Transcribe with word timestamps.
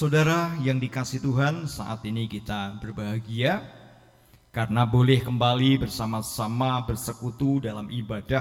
Saudara 0.00 0.56
yang 0.64 0.80
dikasih 0.80 1.20
Tuhan, 1.20 1.68
saat 1.68 2.00
ini 2.08 2.24
kita 2.24 2.80
berbahagia 2.80 3.60
karena 4.48 4.88
boleh 4.88 5.20
kembali 5.20 5.84
bersama-sama 5.84 6.80
bersekutu 6.88 7.60
dalam 7.60 7.84
ibadah 7.92 8.40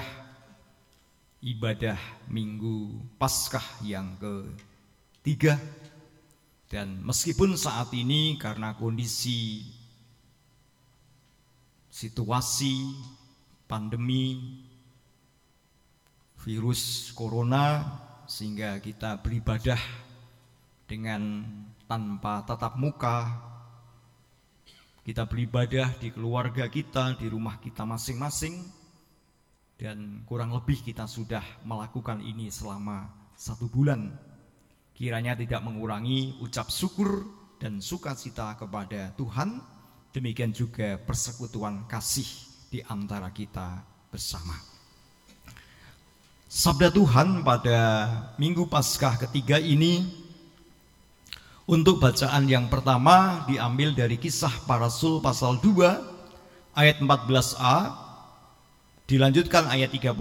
ibadah 1.43 1.99
Minggu 2.31 3.03
Paskah 3.19 3.83
yang 3.83 4.15
ketiga. 4.15 5.59
Dan 6.71 7.04
meskipun 7.04 7.60
saat 7.60 7.91
ini 7.91 8.39
karena 8.39 8.71
kondisi 8.80 9.68
situasi 11.91 12.88
pandemi 13.68 14.64
virus 16.39 17.12
corona 17.12 17.84
sehingga 18.32 18.80
kita 18.80 19.20
beribadah 19.20 20.07
dengan 20.89 21.45
tanpa 21.85 22.41
tatap 22.49 22.81
muka. 22.81 23.30
Kita 25.05 25.30
beribadah 25.30 25.93
di 26.02 26.09
keluarga 26.09 26.66
kita, 26.66 27.13
di 27.21 27.30
rumah 27.30 27.61
kita 27.61 27.85
masing-masing, 27.85 28.66
dan 29.77 30.25
kurang 30.25 30.52
lebih 30.52 30.81
kita 30.81 31.05
sudah 31.05 31.41
melakukan 31.61 32.20
ini 32.25 32.49
selama 32.49 33.09
satu 33.38 33.70
bulan. 33.70 34.11
Kiranya 34.97 35.38
tidak 35.38 35.63
mengurangi 35.63 36.35
ucap 36.44 36.67
syukur 36.67 37.23
dan 37.61 37.80
sukacita 37.80 38.59
kepada 38.59 39.16
Tuhan, 39.16 39.63
demikian 40.11 40.52
juga 40.52 40.99
persekutuan 40.99 41.88
kasih 41.88 42.27
di 42.67 42.83
antara 42.83 43.31
kita 43.31 43.81
bersama. 44.11 44.58
Sabda 46.49 46.89
Tuhan 46.89 47.45
pada 47.45 48.09
Minggu 48.41 48.66
Paskah 48.66 49.21
ketiga 49.21 49.61
ini 49.61 50.19
untuk 51.70 52.02
bacaan 52.02 52.50
yang 52.50 52.66
pertama 52.66 53.46
diambil 53.46 53.94
dari 53.94 54.17
kisah 54.17 54.66
para 54.66 54.89
rasul 54.89 55.22
pasal 55.22 55.62
2 55.62 56.73
ayat 56.73 56.98
14a 56.98 57.94
dilanjutkan 59.06 59.70
ayat 59.70 59.94
31 59.94 60.17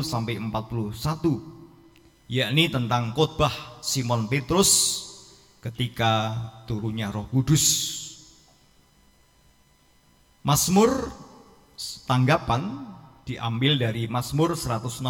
sampai 0.00 0.40
41 0.40 2.32
yakni 2.32 2.72
tentang 2.72 3.12
khotbah 3.12 3.52
Simon 3.84 4.24
Petrus 4.24 5.04
ketika 5.60 6.32
turunnya 6.64 7.12
Roh 7.12 7.28
Kudus. 7.28 7.92
Mazmur 10.48 11.12
tanggapan 12.08 12.88
diambil 13.28 13.76
dari 13.76 14.08
Mazmur 14.08 14.56
116 14.56 15.04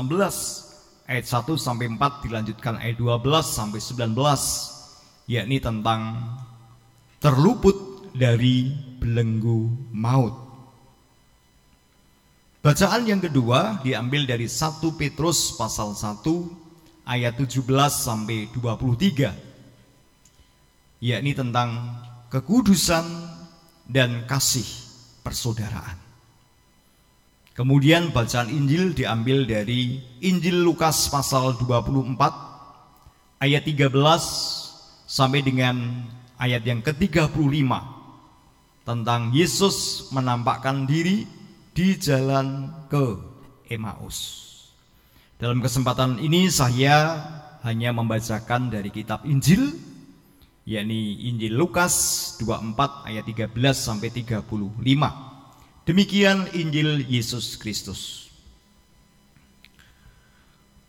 ayat 1.07 1.27
1 1.31 1.47
sampai 1.55 1.87
4 1.95 2.27
dilanjutkan 2.27 2.75
ayat 2.83 2.99
12 2.99 3.23
sampai 3.47 3.79
19 3.79 4.76
yakni 5.27 5.59
tentang 5.59 6.17
terluput 7.19 8.09
dari 8.15 8.71
belenggu 9.03 9.91
maut. 9.93 10.35
Bacaan 12.63 13.07
yang 13.07 13.23
kedua 13.23 13.79
diambil 13.87 14.27
dari 14.27 14.51
1 14.51 14.83
Petrus 14.99 15.55
pasal 15.55 15.95
1 15.95 17.07
ayat 17.07 17.39
17 17.39 17.63
sampai 17.95 18.51
23 18.51 19.31
yakni 20.99 21.33
tentang 21.37 22.01
kekudusan 22.27 23.07
dan 23.87 24.27
kasih 24.27 24.67
persaudaraan. 25.23 25.95
Kemudian 27.55 28.13
bacaan 28.13 28.51
Injil 28.53 28.93
diambil 28.93 29.47
dari 29.47 30.03
Injil 30.21 30.61
Lukas 30.61 31.09
pasal 31.09 31.57
24 31.57 32.19
ayat 33.41 33.63
13 33.65 34.66
sampai 35.17 35.41
dengan 35.41 36.05
ayat 36.37 36.61
yang 36.69 36.85
ke-35 36.85 37.33
tentang 38.85 39.33
Yesus 39.33 40.09
menampakkan 40.13 40.85
diri 40.85 41.25
di 41.73 41.97
jalan 41.97 42.69
ke 42.93 43.17
Emmaus. 43.73 44.45
Dalam 45.41 45.65
kesempatan 45.65 46.21
ini 46.21 46.53
saya 46.53 47.17
hanya 47.65 47.97
membacakan 47.97 48.69
dari 48.69 48.93
kitab 48.93 49.25
Injil 49.25 49.73
yakni 50.69 51.33
Injil 51.33 51.57
Lukas 51.57 52.37
24 52.45 53.09
ayat 53.09 53.25
13 53.25 53.57
sampai 53.73 54.13
35. 54.13 54.77
Demikian 55.89 56.45
Injil 56.53 57.09
Yesus 57.09 57.57
Kristus. 57.57 58.29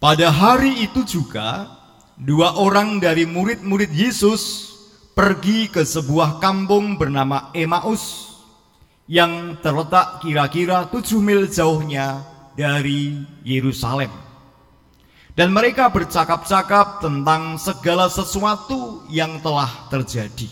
Pada 0.03 0.29
hari 0.29 0.83
itu 0.83 1.05
juga 1.07 1.76
dua 2.17 2.57
orang 2.57 2.97
dari 2.97 3.29
murid-murid 3.29 3.94
Yesus 3.94 4.73
pergi 5.13 5.69
ke 5.69 5.85
sebuah 5.85 6.41
kampung 6.41 6.97
bernama 6.97 7.53
Emmaus 7.53 8.33
yang 9.05 9.55
terletak 9.61 10.25
kira-kira 10.25 10.89
tujuh 10.89 11.22
mil 11.22 11.45
jauhnya 11.45 12.25
dari 12.57 13.22
Yerusalem. 13.45 14.09
Dan 15.38 15.53
mereka 15.53 15.94
bercakap-cakap 15.94 17.06
tentang 17.06 17.61
segala 17.61 18.09
sesuatu 18.09 19.06
yang 19.13 19.38
telah 19.38 19.69
terjadi. 19.94 20.50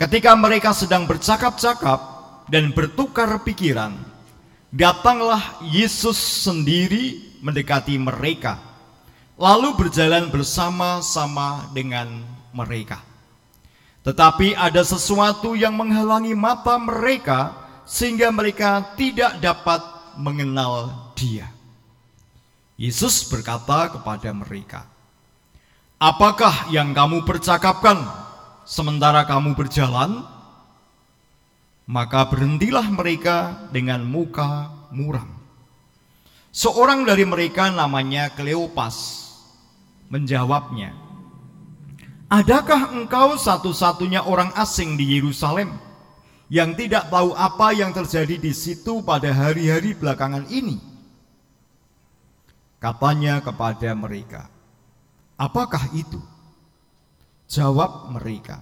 Ketika 0.00 0.32
mereka 0.32 0.72
sedang 0.72 1.04
bercakap-cakap 1.04 2.00
dan 2.48 2.72
bertukar 2.72 3.44
pikiran, 3.44 3.92
datanglah 4.72 5.60
Yesus 5.60 6.16
sendiri 6.16 7.31
mendekati 7.42 7.98
mereka, 7.98 8.62
lalu 9.34 9.74
berjalan 9.74 10.30
bersama-sama 10.30 11.66
dengan 11.74 12.22
mereka. 12.54 13.02
Tetapi 14.06 14.54
ada 14.54 14.82
sesuatu 14.86 15.58
yang 15.58 15.74
menghalangi 15.74 16.38
mata 16.38 16.78
mereka, 16.78 17.54
sehingga 17.82 18.30
mereka 18.30 18.94
tidak 18.94 19.42
dapat 19.42 19.82
mengenal 20.14 20.90
Dia. 21.18 21.50
Yesus 22.78 23.26
berkata 23.30 23.94
kepada 23.94 24.30
mereka, 24.34 24.86
"Apakah 26.02 26.70
yang 26.70 26.90
kamu 26.90 27.22
percakapkan 27.22 28.02
sementara 28.66 29.22
kamu 29.26 29.54
berjalan?" 29.54 30.26
Maka 31.86 32.26
berhentilah 32.30 32.86
mereka 32.90 33.66
dengan 33.74 34.06
muka 34.06 34.70
muram. 34.94 35.41
Seorang 36.52 37.08
dari 37.08 37.24
mereka 37.24 37.72
namanya 37.72 38.28
Kleopas 38.28 39.24
menjawabnya, 40.12 40.92
Adakah 42.28 42.92
engkau 42.92 43.40
satu-satunya 43.40 44.28
orang 44.28 44.52
asing 44.60 45.00
di 45.00 45.16
Yerusalem 45.16 45.72
yang 46.52 46.76
tidak 46.76 47.08
tahu 47.08 47.32
apa 47.32 47.72
yang 47.72 47.96
terjadi 47.96 48.36
di 48.36 48.52
situ 48.52 49.00
pada 49.00 49.32
hari-hari 49.32 49.96
belakangan 49.96 50.44
ini? 50.52 50.76
Katanya 52.76 53.40
kepada 53.40 53.96
mereka, 53.96 54.52
Apakah 55.40 55.88
itu? 55.96 56.20
Jawab 57.48 58.12
mereka, 58.12 58.60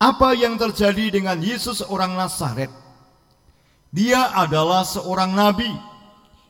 Apa 0.00 0.32
yang 0.32 0.56
terjadi 0.56 1.12
dengan 1.12 1.36
Yesus 1.44 1.84
orang 1.84 2.16
Nazaret? 2.16 2.72
Dia 3.92 4.32
adalah 4.32 4.88
seorang 4.88 5.36
nabi 5.36 5.91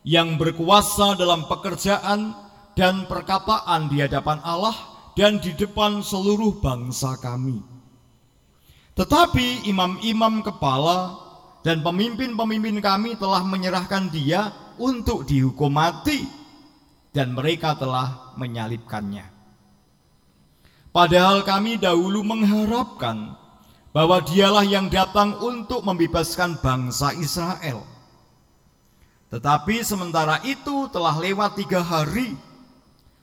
yang 0.02 0.38
berkuasa 0.38 1.14
dalam 1.14 1.46
pekerjaan 1.46 2.34
dan 2.74 3.06
perkataan 3.06 3.86
di 3.86 4.02
hadapan 4.02 4.42
Allah 4.42 4.74
dan 5.14 5.38
di 5.38 5.54
depan 5.54 6.02
seluruh 6.02 6.58
bangsa 6.58 7.20
kami. 7.20 7.60
Tetapi 8.92 9.68
imam-imam 9.68 10.44
kepala 10.44 11.16
dan 11.64 11.80
pemimpin-pemimpin 11.80 12.82
kami 12.82 13.16
telah 13.16 13.40
menyerahkan 13.46 14.10
dia 14.12 14.52
untuk 14.76 15.24
dihukum 15.24 15.72
mati 15.72 16.26
dan 17.14 17.32
mereka 17.32 17.76
telah 17.78 18.34
menyalibkannya. 18.36 19.28
Padahal 20.92 21.40
kami 21.40 21.80
dahulu 21.80 22.20
mengharapkan 22.20 23.32
bahwa 23.96 24.20
dialah 24.24 24.64
yang 24.64 24.92
datang 24.92 25.36
untuk 25.40 25.84
membebaskan 25.84 26.60
bangsa 26.60 27.16
Israel. 27.16 27.91
Tetapi 29.32 29.80
sementara 29.80 30.44
itu 30.44 30.92
telah 30.92 31.16
lewat 31.16 31.56
tiga 31.56 31.80
hari 31.80 32.36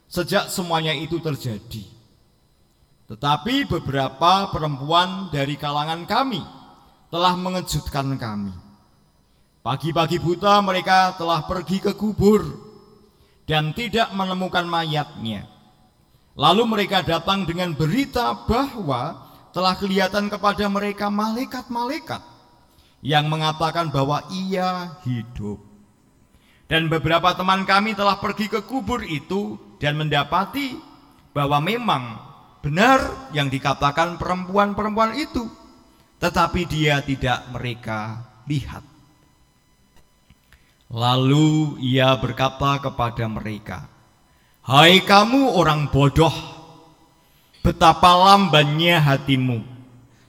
sejak 0.09 0.49
semuanya 0.49 0.97
itu 0.97 1.21
terjadi. 1.21 1.85
Tetapi 3.05 3.69
beberapa 3.69 4.49
perempuan 4.49 5.29
dari 5.29 5.53
kalangan 5.53 6.09
kami 6.09 6.41
telah 7.13 7.37
mengejutkan 7.37 8.17
kami. 8.17 8.53
Pagi-pagi 9.61 10.17
buta 10.17 10.57
mereka 10.65 11.13
telah 11.13 11.45
pergi 11.45 11.77
ke 11.77 11.93
kubur 11.93 12.41
dan 13.45 13.69
tidak 13.77 14.09
menemukan 14.17 14.65
mayatnya. 14.65 15.45
Lalu 16.33 16.65
mereka 16.73 17.05
datang 17.05 17.45
dengan 17.45 17.77
berita 17.77 18.33
bahwa 18.49 19.29
telah 19.53 19.77
kelihatan 19.77 20.25
kepada 20.25 20.65
mereka 20.65 21.13
malaikat-malaikat 21.13 22.21
yang 23.05 23.29
mengatakan 23.29 23.93
bahwa 23.93 24.25
ia 24.33 24.97
hidup. 25.05 25.68
Dan 26.69 26.85
beberapa 26.85 27.33
teman 27.33 27.65
kami 27.65 27.97
telah 27.97 28.21
pergi 28.21 28.45
ke 28.45 28.61
kubur 28.61 29.01
itu 29.01 29.57
dan 29.81 29.97
mendapati 29.97 30.77
bahwa 31.33 31.57
memang 31.57 32.03
benar 32.61 33.31
yang 33.33 33.49
dikatakan 33.49 34.21
perempuan-perempuan 34.21 35.17
itu, 35.17 35.49
tetapi 36.21 36.69
dia 36.69 37.01
tidak 37.01 37.41
mereka 37.49 38.21
lihat. 38.45 38.85
Lalu 40.93 41.81
ia 41.81 42.13
berkata 42.21 42.77
kepada 42.77 43.25
mereka, 43.25 43.89
"Hai 44.61 45.01
kamu 45.01 45.57
orang 45.57 45.89
bodoh, 45.89 46.33
betapa 47.65 48.13
lambannya 48.13 49.01
hatimu, 49.01 49.65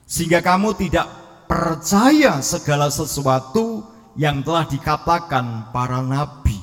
sehingga 0.09 0.41
kamu 0.41 0.73
tidak 0.73 1.05
percaya 1.45 2.41
segala 2.41 2.89
sesuatu 2.89 3.90
yang 4.19 4.43
telah 4.43 4.67
dikatakan 4.67 5.71
para 5.71 6.03
nabi. 6.03 6.59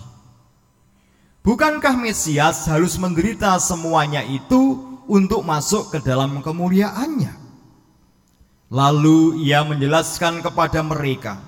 Bukankah 1.40 1.96
Mesias 1.96 2.68
harus 2.68 3.00
menderita 3.00 3.56
semuanya 3.56 4.20
itu 4.20 4.84
untuk 5.08 5.40
masuk 5.40 5.96
ke 5.96 5.98
dalam 6.04 6.44
kemuliaannya? 6.44 7.32
Lalu 8.68 9.48
ia 9.48 9.64
menjelaskan 9.64 10.44
kepada 10.44 10.84
mereka 10.84 11.40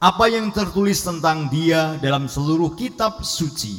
apa 0.00 0.24
yang 0.28 0.48
tertulis 0.52 1.04
tentang 1.04 1.52
dia 1.52 2.00
dalam 2.00 2.32
seluruh 2.32 2.72
kitab 2.76 3.20
suci, 3.20 3.76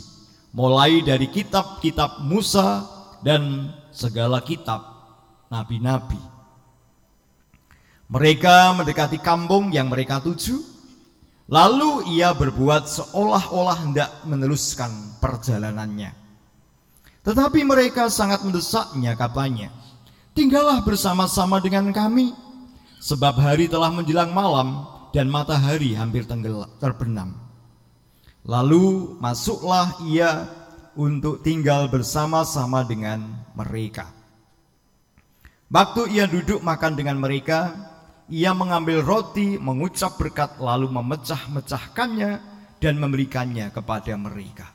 mulai 0.53 1.01
dari 1.01 1.25
kitab-kitab 1.25 2.21
Musa 2.25 2.86
dan 3.25 3.74
segala 3.89 4.45
kitab 4.45 4.86
nabi-nabi. 5.50 6.21
Mereka 8.07 8.77
mendekati 8.77 9.18
kampung 9.19 9.74
yang 9.74 9.89
mereka 9.89 10.21
tuju, 10.21 10.76
Lalu 11.48 12.20
ia 12.20 12.36
berbuat 12.36 12.92
seolah-olah 12.92 13.78
hendak 13.88 14.10
meneruskan 14.28 14.92
perjalanannya. 15.24 16.12
Tetapi 17.24 17.64
mereka 17.64 18.12
sangat 18.12 18.44
mendesaknya 18.44 19.16
katanya. 19.16 19.72
Tinggallah 20.36 20.84
bersama-sama 20.84 21.64
dengan 21.64 21.92
kami. 21.96 22.36
Sebab 23.00 23.40
hari 23.40 23.72
telah 23.72 23.88
menjelang 23.88 24.36
malam 24.36 24.84
dan 25.16 25.32
matahari 25.32 25.96
hampir 25.96 26.28
terbenam. 26.84 27.40
Lalu 28.44 29.16
masuklah 29.24 29.96
ia 30.08 30.52
untuk 31.00 31.44
tinggal 31.44 31.88
bersama-sama 31.88 32.84
dengan 32.84 33.24
mereka. 33.56 34.12
Waktu 35.68 36.16
ia 36.16 36.26
duduk 36.32 36.64
makan 36.64 36.96
dengan 36.96 37.20
mereka, 37.20 37.76
ia 38.27 38.51
mengambil 38.51 39.03
roti, 39.03 39.56
mengucap 39.59 40.19
berkat, 40.19 40.59
lalu 40.59 40.91
memecah-mecahkannya 40.91 42.31
dan 42.77 42.94
memberikannya 43.00 43.71
kepada 43.71 44.13
mereka. 44.15 44.68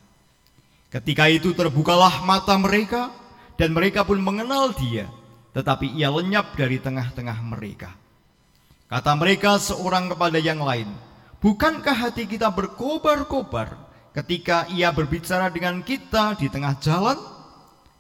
Ketika 0.92 1.28
itu 1.28 1.56
terbukalah 1.56 2.24
mata 2.24 2.56
mereka, 2.60 3.12
dan 3.56 3.72
mereka 3.72 4.04
pun 4.04 4.20
mengenal 4.20 4.72
dia, 4.76 5.08
tetapi 5.52 5.92
ia 5.96 6.08
lenyap 6.08 6.56
dari 6.56 6.80
tengah-tengah 6.80 7.38
mereka. 7.44 7.92
Kata 8.88 9.12
mereka 9.16 9.56
seorang 9.56 10.12
kepada 10.12 10.36
yang 10.36 10.60
lain, 10.60 10.88
Bukankah 11.42 12.06
hati 12.06 12.30
kita 12.30 12.54
berkobar-kobar 12.54 13.74
ketika 14.14 14.62
ia 14.70 14.94
berbicara 14.94 15.50
dengan 15.50 15.82
kita 15.82 16.38
di 16.38 16.46
tengah 16.46 16.78
jalan? 16.78 17.18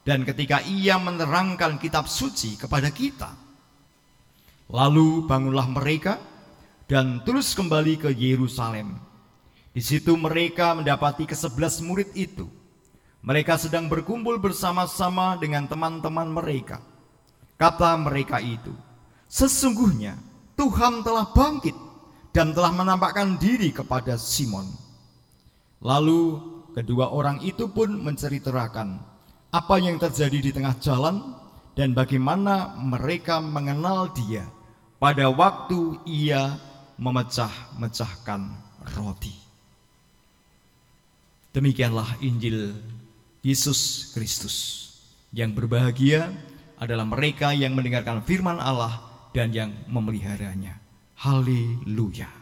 Dan 0.06 0.22
ketika 0.22 0.62
ia 0.62 0.94
menerangkan 0.94 1.78
kitab 1.82 2.06
suci 2.06 2.54
kepada 2.54 2.86
kita? 2.94 3.34
Lalu 4.72 5.28
bangunlah 5.28 5.68
mereka 5.68 6.16
dan 6.88 7.20
terus 7.28 7.52
kembali 7.52 8.00
ke 8.00 8.08
Yerusalem. 8.08 8.96
Di 9.76 9.84
situ 9.84 10.16
mereka 10.16 10.72
mendapati 10.72 11.28
kesebelas 11.28 11.84
murid 11.84 12.08
itu. 12.16 12.48
Mereka 13.20 13.60
sedang 13.60 13.92
berkumpul 13.92 14.40
bersama-sama 14.40 15.36
dengan 15.36 15.68
teman-teman 15.68 16.24
mereka. 16.24 16.80
Kata 17.60 17.94
mereka 18.00 18.40
itu, 18.40 18.72
sesungguhnya 19.28 20.16
Tuhan 20.56 21.04
telah 21.04 21.30
bangkit 21.30 21.76
dan 22.32 22.56
telah 22.56 22.72
menampakkan 22.72 23.36
diri 23.36 23.70
kepada 23.76 24.16
Simon. 24.16 24.66
Lalu 25.84 26.40
kedua 26.72 27.12
orang 27.12 27.44
itu 27.44 27.68
pun 27.68 27.92
menceritakan 27.92 28.88
apa 29.52 29.74
yang 29.78 30.00
terjadi 30.00 30.38
di 30.40 30.50
tengah 30.50 30.74
jalan 30.80 31.36
dan 31.76 31.92
bagaimana 31.92 32.72
mereka 32.80 33.38
mengenal 33.38 34.10
dia 34.16 34.48
pada 35.02 35.26
waktu 35.34 35.98
ia 36.06 36.54
memecah-mecahkan 36.94 38.54
roti. 38.94 39.34
Demikianlah 41.50 42.22
Injil 42.22 42.70
Yesus 43.42 44.14
Kristus. 44.14 44.86
Yang 45.34 45.58
berbahagia 45.58 46.30
adalah 46.78 47.02
mereka 47.02 47.50
yang 47.50 47.74
mendengarkan 47.74 48.22
firman 48.22 48.62
Allah 48.62 49.02
dan 49.34 49.50
yang 49.50 49.74
memeliharanya. 49.90 50.78
Haleluya. 51.18 52.41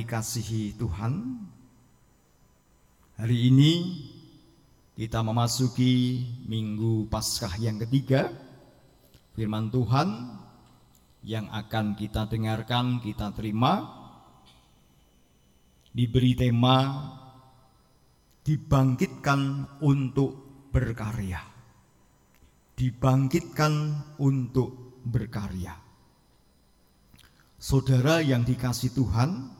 Dikasihi 0.00 0.80
Tuhan, 0.80 1.44
hari 3.20 3.52
ini 3.52 3.72
kita 4.96 5.20
memasuki 5.20 6.24
minggu 6.48 7.04
Paskah 7.12 7.60
yang 7.60 7.76
ketiga. 7.84 8.32
Firman 9.36 9.68
Tuhan 9.68 10.08
yang 11.20 11.52
akan 11.52 12.00
kita 12.00 12.32
dengarkan, 12.32 13.04
kita 13.04 13.36
terima 13.36 13.92
diberi 15.92 16.32
tema 16.32 16.76
dibangkitkan 18.40 19.68
untuk 19.84 20.32
berkarya. 20.72 21.44
Dibangkitkan 22.72 23.72
untuk 24.16 24.96
berkarya. 25.04 25.76
Saudara 27.60 28.24
yang 28.24 28.48
dikasih 28.48 28.96
Tuhan, 28.96 29.59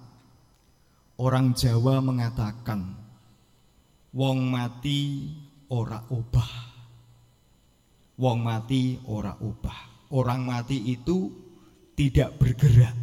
orang 1.20 1.52
Jawa 1.52 2.00
mengatakan, 2.00 2.96
wong 4.16 4.40
mati 4.48 5.28
ora 5.68 6.08
obah. 6.08 6.52
Wong 8.16 8.38
mati 8.40 8.96
ora 9.04 9.36
obah. 9.36 10.08
Orang 10.16 10.48
mati 10.48 10.80
itu 10.88 11.28
tidak 11.92 12.40
bergerak. 12.40 12.96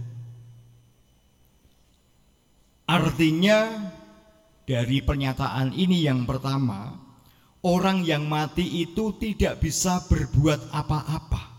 Artinya 2.89 3.94
dari 4.65 5.00
pernyataan 5.06 5.77
ini 5.77 6.01
yang 6.03 6.25
pertama, 6.25 6.98
orang 7.62 8.01
yang 8.01 8.25
mati 8.25 8.84
itu 8.84 9.13
tidak 9.22 9.62
bisa 9.62 10.01
berbuat 10.10 10.74
apa-apa. 10.74 11.56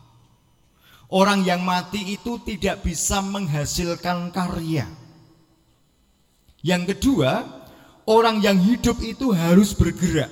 Orang 1.08 1.40
yang 1.46 1.64
mati 1.64 2.18
itu 2.18 2.36
tidak 2.44 2.84
bisa 2.84 3.24
menghasilkan 3.24 4.28
karya. 4.28 4.97
Yang 6.62 6.96
kedua, 6.96 7.46
orang 8.08 8.42
yang 8.42 8.58
hidup 8.58 8.98
itu 9.04 9.30
harus 9.30 9.76
bergerak. 9.76 10.30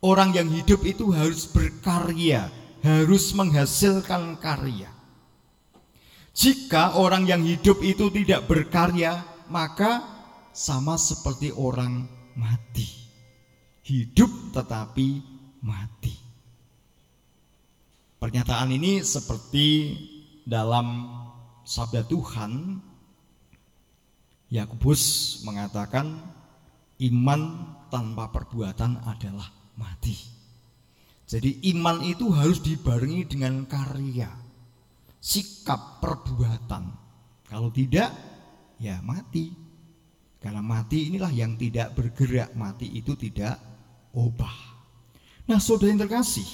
Orang 0.00 0.32
yang 0.36 0.48
hidup 0.52 0.84
itu 0.86 1.10
harus 1.12 1.48
berkarya, 1.48 2.52
harus 2.84 3.32
menghasilkan 3.34 4.38
karya. 4.38 4.92
Jika 6.36 7.00
orang 7.00 7.24
yang 7.24 7.40
hidup 7.42 7.80
itu 7.80 8.12
tidak 8.12 8.44
berkarya, 8.44 9.24
maka 9.48 10.04
sama 10.52 11.00
seperti 11.00 11.48
orang 11.52 12.04
mati. 12.36 12.88
Hidup 13.84 14.52
tetapi 14.52 15.24
mati. 15.64 16.12
Pernyataan 18.20 18.72
ini 18.72 19.00
seperti 19.00 19.96
dalam 20.44 21.08
sabda 21.64 22.04
Tuhan 22.06 22.80
Yakobus 24.46 25.02
mengatakan 25.42 26.22
iman 27.02 27.40
tanpa 27.90 28.30
perbuatan 28.30 29.02
adalah 29.02 29.50
mati. 29.74 30.14
Jadi 31.26 31.66
iman 31.74 32.06
itu 32.06 32.30
harus 32.30 32.62
dibarengi 32.62 33.26
dengan 33.26 33.66
karya, 33.66 34.30
sikap 35.18 35.98
perbuatan. 35.98 36.94
Kalau 37.50 37.74
tidak, 37.74 38.14
ya 38.78 39.02
mati. 39.02 39.50
Karena 40.38 40.62
mati 40.62 41.10
inilah 41.10 41.34
yang 41.34 41.58
tidak 41.58 41.98
bergerak, 41.98 42.54
mati 42.54 42.86
itu 42.94 43.18
tidak 43.18 43.58
obah. 44.14 44.54
Nah, 45.50 45.58
saudara 45.58 45.90
yang 45.90 46.06
terkasih, 46.06 46.46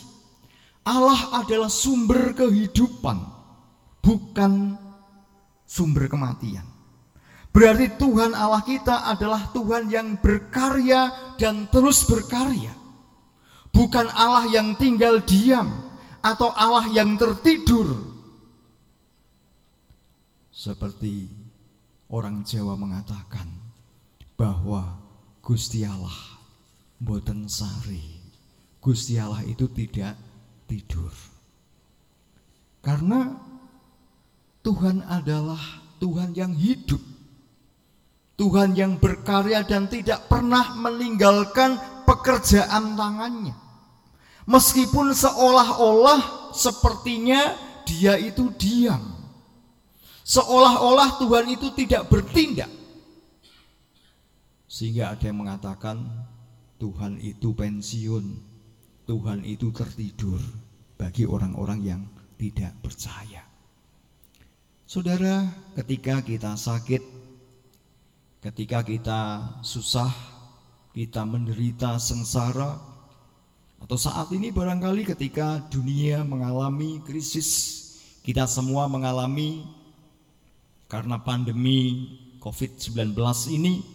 Allah 0.89 1.45
adalah 1.45 1.69
sumber 1.69 2.33
kehidupan, 2.33 3.21
bukan 4.01 4.81
sumber 5.69 6.09
kematian. 6.09 6.65
Berarti 7.53 8.01
Tuhan 8.01 8.33
Allah 8.33 8.65
kita 8.65 9.05
adalah 9.13 9.53
Tuhan 9.53 9.93
yang 9.93 10.17
berkarya 10.17 11.37
dan 11.37 11.69
terus 11.69 12.09
berkarya. 12.09 12.73
Bukan 13.73 14.09
Allah 14.13 14.49
yang 14.49 14.73
tinggal 14.81 15.21
diam 15.21 15.69
atau 16.25 16.49
Allah 16.57 16.89
yang 16.89 17.17
tertidur. 17.21 17.93
Seperti 20.49 21.29
orang 22.09 22.41
Jawa 22.45 22.77
mengatakan 22.77 23.49
bahwa 24.37 24.97
Gusti 25.45 25.85
Allah 25.85 26.15
boten 26.97 27.51
sari. 27.53 28.23
Gusti 28.81 29.21
Allah 29.21 29.45
itu 29.45 29.69
tidak 29.69 30.17
tidur. 30.71 31.13
Karena 32.81 33.37
Tuhan 34.63 35.05
adalah 35.07 35.61
Tuhan 36.01 36.33
yang 36.33 36.55
hidup. 36.55 37.12
Tuhan 38.43 38.75
yang 38.75 38.99
berkarya 38.99 39.63
dan 39.63 39.87
tidak 39.87 40.27
pernah 40.27 40.75
meninggalkan 40.75 41.79
pekerjaan 42.03 42.99
tangannya. 42.99 43.55
Meskipun 44.51 45.15
seolah-olah 45.15 46.51
sepertinya 46.51 47.55
dia 47.87 48.19
itu 48.19 48.51
diam. 48.59 49.15
Seolah-olah 50.27 51.23
Tuhan 51.23 51.55
itu 51.55 51.71
tidak 51.79 52.11
bertindak. 52.11 52.67
Sehingga 54.67 55.15
ada 55.15 55.23
yang 55.23 55.39
mengatakan 55.39 56.03
Tuhan 56.83 57.23
itu 57.23 57.55
pensiun. 57.55 58.27
Tuhan 59.07 59.47
itu 59.47 59.71
tertidur 59.71 60.43
bagi 60.99 61.31
orang-orang 61.31 61.79
yang 61.87 62.03
tidak 62.35 62.75
percaya. 62.83 63.47
Saudara, 64.83 65.47
ketika 65.79 66.19
kita 66.27 66.59
sakit, 66.59 67.22
Ketika 68.43 68.83
kita 68.83 69.39
susah, 69.63 70.11
kita 70.91 71.23
menderita 71.23 71.95
sengsara, 72.03 72.75
atau 73.79 73.95
saat 73.95 74.35
ini 74.35 74.51
barangkali 74.51 75.07
ketika 75.15 75.63
dunia 75.71 76.27
mengalami 76.27 76.99
krisis, 77.07 77.79
kita 78.27 78.51
semua 78.51 78.91
mengalami 78.91 79.63
karena 80.91 81.23
pandemi 81.23 82.11
COVID-19 82.43 83.15
ini, 83.55 83.87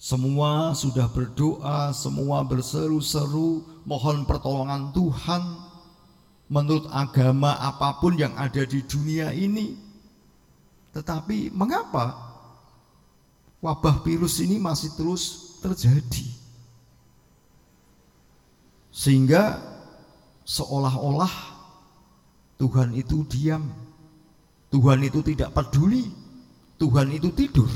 semua 0.00 0.72
sudah 0.72 1.04
berdoa, 1.12 1.92
semua 1.92 2.40
berseru-seru, 2.48 3.60
mohon 3.84 4.24
pertolongan 4.24 4.88
Tuhan 4.96 5.44
menurut 6.48 6.88
agama 6.88 7.60
apa 7.60 8.00
pun 8.00 8.16
yang 8.16 8.32
ada 8.40 8.64
di 8.64 8.80
dunia 8.88 9.36
ini. 9.36 9.76
Tetapi 10.96 11.52
mengapa 11.52 12.31
wabah 13.62 14.02
virus 14.02 14.42
ini 14.42 14.58
masih 14.58 14.90
terus 14.98 15.56
terjadi. 15.62 16.26
Sehingga 18.90 19.62
seolah-olah 20.44 21.32
Tuhan 22.58 22.92
itu 22.92 23.24
diam. 23.30 23.70
Tuhan 24.68 25.00
itu 25.06 25.22
tidak 25.22 25.54
peduli. 25.54 26.10
Tuhan 26.76 27.14
itu 27.14 27.30
tidur. 27.30 27.70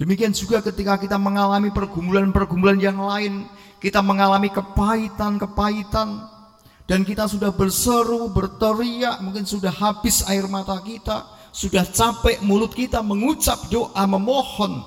Demikian 0.00 0.34
juga 0.34 0.64
ketika 0.64 0.98
kita 0.98 1.20
mengalami 1.20 1.70
pergumulan-pergumulan 1.70 2.80
yang 2.80 2.98
lain, 2.98 3.46
kita 3.78 4.02
mengalami 4.02 4.50
kepahitan-kepahitan, 4.50 6.08
dan 6.90 7.06
kita 7.06 7.30
sudah 7.30 7.54
berseru, 7.54 8.32
berteriak, 8.34 9.22
mungkin 9.22 9.46
sudah 9.46 9.70
habis 9.70 10.26
air 10.26 10.48
mata 10.50 10.74
kita, 10.82 11.22
sudah 11.52 11.84
capek 11.84 12.40
mulut 12.40 12.72
kita 12.72 13.04
mengucap 13.04 13.68
doa 13.68 14.02
memohon. 14.08 14.80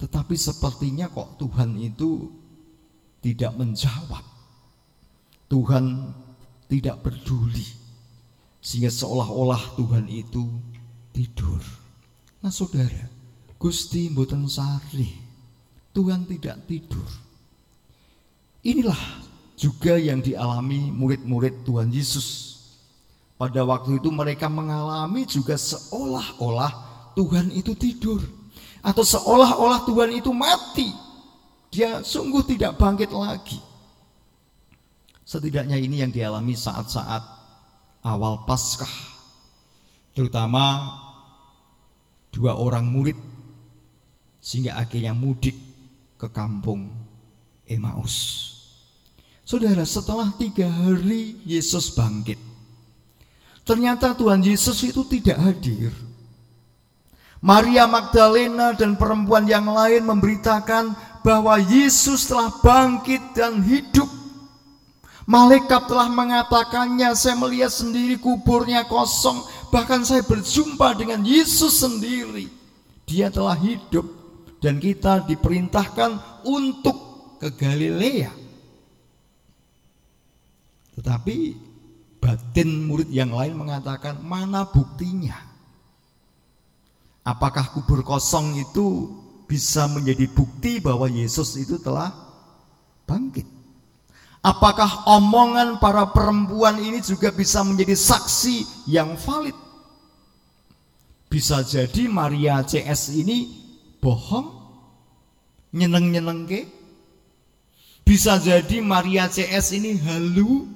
Tetapi 0.00 0.34
sepertinya 0.34 1.06
kok 1.12 1.36
Tuhan 1.38 1.76
itu 1.78 2.32
tidak 3.20 3.54
menjawab. 3.54 4.24
Tuhan 5.46 6.16
tidak 6.66 7.04
peduli. 7.04 7.68
Sehingga 8.58 8.88
seolah-olah 8.88 9.76
Tuhan 9.78 10.08
itu 10.08 10.48
tidur. 11.12 11.60
Nah 12.40 12.50
saudara, 12.50 13.06
Gusti 13.60 14.10
mboten 14.10 14.48
sari. 14.48 15.12
Tuhan 15.92 16.24
tidak 16.24 16.64
tidur. 16.66 17.06
Inilah 18.64 18.98
juga 19.60 20.00
yang 20.00 20.24
dialami 20.24 20.88
murid-murid 20.88 21.68
Tuhan 21.68 21.92
Yesus 21.92 22.61
pada 23.42 23.66
waktu 23.66 23.98
itu 23.98 24.06
mereka 24.14 24.46
mengalami 24.46 25.26
juga 25.26 25.58
seolah-olah 25.58 26.70
Tuhan 27.18 27.50
itu 27.50 27.74
tidur. 27.74 28.22
Atau 28.86 29.02
seolah-olah 29.02 29.82
Tuhan 29.82 30.14
itu 30.14 30.30
mati. 30.30 30.94
Dia 31.74 32.06
sungguh 32.06 32.46
tidak 32.46 32.78
bangkit 32.78 33.10
lagi. 33.10 33.58
Setidaknya 35.26 35.74
ini 35.74 36.06
yang 36.06 36.14
dialami 36.14 36.54
saat-saat 36.54 37.18
awal 38.06 38.46
Paskah. 38.46 38.94
Terutama 40.14 40.94
dua 42.30 42.54
orang 42.54 42.86
murid 42.86 43.18
sehingga 44.38 44.78
akhirnya 44.78 45.18
mudik 45.18 45.58
ke 46.14 46.30
kampung 46.30 46.94
Emmaus. 47.66 48.14
Saudara, 49.42 49.82
setelah 49.82 50.30
tiga 50.38 50.70
hari 50.70 51.42
Yesus 51.42 51.90
bangkit. 51.98 52.51
Ternyata 53.62 54.14
Tuhan 54.18 54.42
Yesus 54.42 54.82
itu 54.82 55.06
tidak 55.06 55.38
hadir. 55.38 55.94
Maria 57.42 57.90
Magdalena 57.90 58.70
dan 58.74 58.94
perempuan 58.94 59.46
yang 59.50 59.66
lain 59.66 60.06
memberitakan 60.06 60.94
bahwa 61.26 61.58
Yesus 61.58 62.30
telah 62.30 62.50
bangkit 62.62 63.34
dan 63.34 63.62
hidup. 63.62 64.06
Malaikat 65.26 65.86
telah 65.86 66.10
mengatakannya, 66.10 67.14
saya 67.14 67.38
melihat 67.38 67.70
sendiri 67.70 68.18
kuburnya 68.18 68.82
kosong, 68.86 69.42
bahkan 69.70 70.02
saya 70.02 70.22
berjumpa 70.26 70.98
dengan 70.98 71.22
Yesus 71.22 71.82
sendiri. 71.82 72.50
Dia 73.06 73.30
telah 73.30 73.54
hidup 73.54 74.06
dan 74.58 74.82
kita 74.82 75.26
diperintahkan 75.26 76.42
untuk 76.46 76.94
ke 77.38 77.50
Galilea. 77.54 78.30
Tetapi 80.94 81.38
Batin 82.22 82.86
murid 82.86 83.10
yang 83.10 83.34
lain 83.34 83.58
mengatakan, 83.58 84.22
mana 84.22 84.62
buktinya? 84.70 85.34
Apakah 87.26 87.74
kubur 87.74 88.06
kosong 88.06 88.62
itu 88.62 89.10
bisa 89.50 89.90
menjadi 89.90 90.30
bukti 90.30 90.78
bahwa 90.78 91.10
Yesus 91.10 91.58
itu 91.58 91.82
telah 91.82 92.14
bangkit? 93.10 93.46
Apakah 94.42 95.06
omongan 95.06 95.82
para 95.82 96.10
perempuan 96.14 96.78
ini 96.78 97.02
juga 97.02 97.34
bisa 97.34 97.66
menjadi 97.66 97.94
saksi 97.94 98.86
yang 98.90 99.18
valid? 99.18 99.54
Bisa 101.26 101.62
jadi 101.66 102.06
Maria 102.06 102.62
CS 102.62 103.18
ini 103.18 103.50
bohong, 104.02 104.50
nyeneng-nyeneng 105.74 106.46
ke? 106.46 106.66
Bisa 108.02 108.38
jadi 108.42 108.82
Maria 108.82 109.30
CS 109.30 109.78
ini 109.78 109.94
halu, 110.02 110.66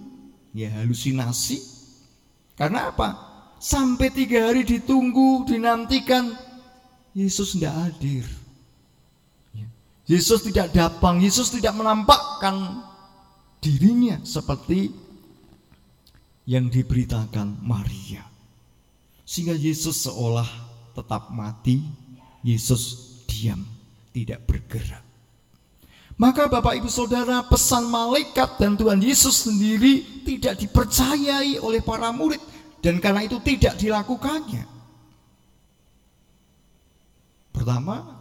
ya 0.57 0.73
halusinasi. 0.81 1.61
Karena 2.57 2.89
apa? 2.89 3.09
Sampai 3.61 4.09
tiga 4.09 4.49
hari 4.49 4.65
ditunggu, 4.65 5.45
dinantikan, 5.45 6.33
Yesus 7.13 7.57
tidak 7.57 7.77
hadir. 7.77 8.25
Ya. 9.53 9.69
Yesus 10.09 10.41
tidak 10.49 10.73
datang, 10.73 11.21
Yesus 11.21 11.53
tidak 11.53 11.77
menampakkan 11.77 12.81
dirinya 13.61 14.25
seperti 14.25 14.89
yang 16.49 16.73
diberitakan 16.73 17.61
Maria. 17.61 18.25
Sehingga 19.29 19.53
Yesus 19.53 20.09
seolah 20.09 20.49
tetap 20.97 21.29
mati, 21.33 21.85
Yesus 22.41 23.13
diam, 23.29 23.61
tidak 24.15 24.49
bergerak. 24.49 25.06
Maka 26.17 26.49
Bapak 26.49 26.81
Ibu 26.81 26.89
Saudara 26.89 27.45
pesan 27.45 27.93
malaikat 27.93 28.57
dan 28.57 28.73
Tuhan 28.73 29.05
Yesus 29.05 29.45
sendiri 29.45 30.25
tidak 30.25 30.57
dipercayai 30.65 31.61
oleh 31.61 31.85
para 31.85 32.09
murid 32.09 32.41
dan 32.81 32.97
karena 33.05 33.29
itu 33.29 33.37
tidak 33.45 33.77
dilakukannya. 33.77 34.65
Pertama, 37.53 38.17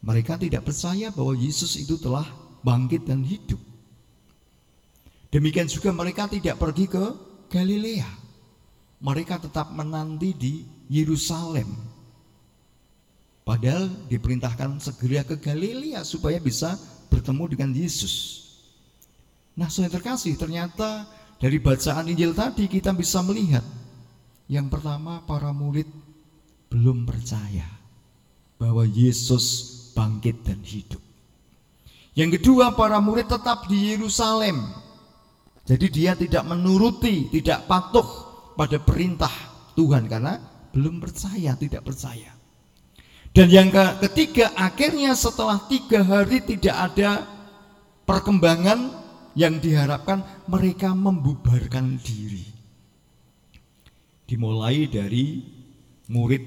mereka 0.00 0.40
tidak 0.40 0.64
percaya 0.64 1.12
bahwa 1.12 1.36
Yesus 1.36 1.76
itu 1.76 2.00
telah 2.00 2.24
bangkit 2.64 3.04
dan 3.04 3.20
hidup. 3.20 3.60
Demikian 5.28 5.68
juga 5.68 5.92
mereka 5.92 6.24
tidak 6.24 6.56
pergi 6.56 6.88
ke 6.88 7.04
Galilea. 7.52 8.08
Mereka 9.04 9.44
tetap 9.44 9.68
menanti 9.76 10.32
di 10.32 10.54
Yerusalem. 10.88 11.68
Padahal 13.44 13.92
diperintahkan 14.08 14.80
segera 14.80 15.20
ke 15.20 15.36
Galilea 15.36 16.00
supaya 16.00 16.40
bisa 16.40 16.80
bertemu 17.08 17.44
dengan 17.50 17.70
Yesus. 17.72 18.44
Nah, 19.54 19.70
saya 19.70 19.86
terkasih, 19.86 20.34
ternyata 20.34 21.06
dari 21.38 21.62
bacaan 21.62 22.10
Injil 22.10 22.34
tadi 22.34 22.66
kita 22.66 22.90
bisa 22.90 23.22
melihat 23.22 23.62
yang 24.50 24.68
pertama 24.68 25.22
para 25.24 25.54
murid 25.54 25.88
belum 26.68 27.06
percaya 27.06 27.64
bahwa 28.58 28.82
Yesus 28.82 29.44
bangkit 29.94 30.42
dan 30.42 30.60
hidup. 30.66 31.00
Yang 32.14 32.42
kedua, 32.42 32.74
para 32.74 32.98
murid 32.98 33.30
tetap 33.30 33.66
di 33.70 33.94
Yerusalem. 33.94 34.58
Jadi 35.64 35.86
dia 35.88 36.12
tidak 36.18 36.44
menuruti, 36.44 37.32
tidak 37.32 37.64
patuh 37.64 38.06
pada 38.58 38.76
perintah 38.82 39.32
Tuhan 39.74 40.06
karena 40.06 40.36
belum 40.74 40.98
percaya, 40.98 41.56
tidak 41.56 41.86
percaya. 41.86 42.33
Dan 43.34 43.50
yang 43.50 43.74
ketiga, 43.98 44.54
akhirnya 44.54 45.10
setelah 45.18 45.58
tiga 45.66 46.06
hari 46.06 46.38
tidak 46.38 46.70
ada 46.70 47.26
perkembangan 48.06 48.94
yang 49.34 49.58
diharapkan 49.58 50.22
mereka 50.46 50.94
membubarkan 50.94 51.98
diri. 51.98 52.46
Dimulai 54.30 54.86
dari 54.86 55.42
murid 56.06 56.46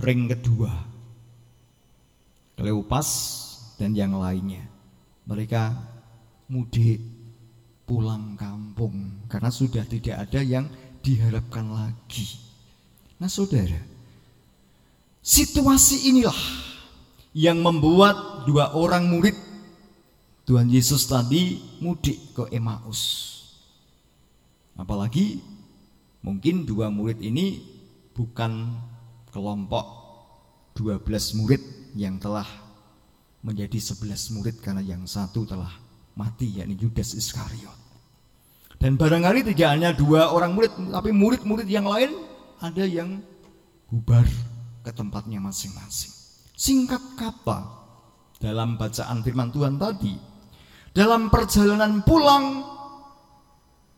ring 0.00 0.24
kedua, 0.32 0.72
Kleopas 2.56 3.08
dan 3.76 3.92
yang 3.92 4.16
lainnya. 4.16 4.64
Mereka 5.28 5.76
mudik 6.48 6.98
pulang 7.84 8.40
kampung 8.40 9.28
karena 9.28 9.52
sudah 9.52 9.84
tidak 9.84 10.16
ada 10.16 10.40
yang 10.40 10.64
diharapkan 11.04 11.68
lagi. 11.68 12.40
Nah, 13.20 13.28
saudara, 13.28 13.97
situasi 15.22 16.10
inilah 16.10 16.36
yang 17.36 17.60
membuat 17.60 18.46
dua 18.48 18.72
orang 18.74 19.06
murid 19.06 19.36
Tuhan 20.48 20.72
Yesus 20.72 21.04
tadi 21.04 21.60
mudik 21.84 22.32
ke 22.32 22.48
Emmaus. 22.48 23.28
Apalagi 24.80 25.44
mungkin 26.24 26.64
dua 26.64 26.88
murid 26.88 27.20
ini 27.20 27.60
bukan 28.16 28.72
kelompok 29.28 29.86
12 30.78 31.38
murid 31.42 31.62
yang 31.98 32.16
telah 32.22 32.46
menjadi 33.42 33.76
11 33.76 34.34
murid 34.38 34.56
karena 34.62 34.80
yang 34.80 35.04
satu 35.04 35.42
telah 35.42 35.70
mati 36.14 36.58
yakni 36.58 36.78
Yudas 36.78 37.12
Iskariot. 37.12 37.76
Dan 38.78 38.94
barangkali 38.94 39.42
tidak 39.52 39.68
hanya 39.74 39.90
dua 39.90 40.30
orang 40.30 40.54
murid 40.54 40.70
tapi 40.94 41.10
murid-murid 41.10 41.66
yang 41.66 41.84
lain 41.84 42.14
ada 42.62 42.86
yang 42.86 43.18
bubar 43.90 44.24
ke 44.88 44.96
tempatnya 44.96 45.36
masing-masing. 45.36 46.16
Singkat 46.56 47.20
kata 47.20 47.60
dalam 48.40 48.80
bacaan 48.80 49.20
firman 49.20 49.52
Tuhan 49.52 49.76
tadi 49.76 50.16
dalam 50.96 51.28
perjalanan 51.28 52.02
pulang, 52.02 52.64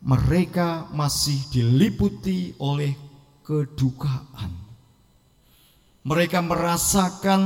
mereka 0.04 0.90
masih 0.90 1.38
diliputi 1.48 2.52
oleh 2.60 2.92
kedukaan. 3.40 4.52
Mereka 6.04 6.44
merasakan 6.44 7.40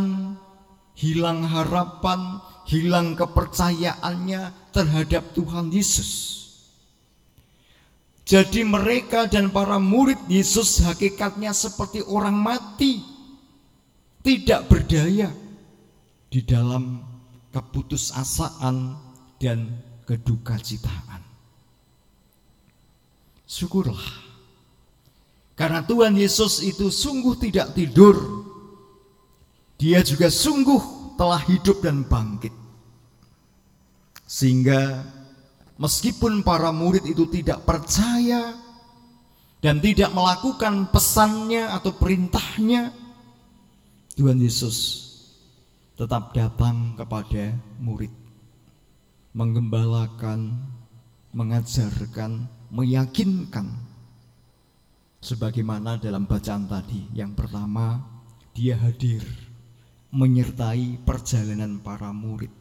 hilang 0.99 1.47
harapan, 1.47 2.43
hilang 2.67 3.15
kepercayaannya 3.15 4.75
terhadap 4.75 5.23
Tuhan 5.39 5.71
Yesus. 5.71 6.11
Jadi 8.27 8.67
mereka 8.67 9.31
dan 9.31 9.55
para 9.55 9.79
murid 9.79 10.19
Yesus 10.27 10.83
hakikatnya 10.83 11.55
seperti 11.55 12.03
orang 12.03 12.35
mati, 12.35 13.14
tidak 14.25 14.73
berdaya 14.73 15.29
di 16.33 16.41
dalam 16.41 17.05
keputusasaan 17.53 18.97
dan 19.37 19.69
kedukacitaan. 20.09 21.21
Syukurlah. 23.45 24.25
Karena 25.55 25.87
Tuhan 25.87 26.19
Yesus 26.19 26.65
itu 26.65 26.91
sungguh 26.91 27.39
tidak 27.39 27.77
tidur. 27.79 28.17
Dia 29.79 30.03
juga 30.03 30.33
sungguh 30.33 31.15
telah 31.15 31.39
hidup 31.47 31.85
dan 31.85 32.03
bangkit. 32.03 32.51
Sehingga 34.27 35.05
meskipun 35.79 36.43
para 36.43 36.75
murid 36.75 37.07
itu 37.07 37.29
tidak 37.31 37.63
percaya 37.63 38.57
dan 39.63 39.79
tidak 39.79 40.11
melakukan 40.11 40.91
pesannya 40.91 41.71
atau 41.71 41.95
perintahnya, 41.95 43.04
Tuhan 44.15 44.39
Yesus 44.39 44.79
tetap 45.99 46.31
datang 46.31 46.95
kepada 46.95 47.51
murid 47.83 48.15
menggembalakan, 49.35 50.55
mengajarkan, 51.35 52.47
meyakinkan. 52.71 53.75
Sebagaimana 55.19 55.99
dalam 55.99 56.31
bacaan 56.31 56.71
tadi, 56.71 57.11
yang 57.11 57.35
pertama 57.35 57.99
dia 58.55 58.79
hadir 58.79 59.27
menyertai 60.15 61.03
perjalanan 61.03 61.83
para 61.83 62.15
murid. 62.15 62.55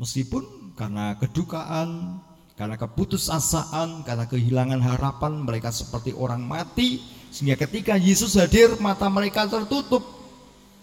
Meskipun 0.00 0.72
karena 0.80 1.12
kedukaan, 1.20 2.22
karena 2.56 2.80
keputusasaan, 2.80 4.00
karena 4.08 4.24
kehilangan 4.24 4.80
harapan 4.80 5.44
mereka 5.44 5.68
seperti 5.68 6.16
orang 6.16 6.40
mati, 6.40 7.04
sehingga 7.28 7.60
ketika 7.60 8.00
Yesus 8.00 8.40
hadir 8.40 8.80
mata 8.80 9.12
mereka 9.12 9.44
tertutup. 9.44 10.17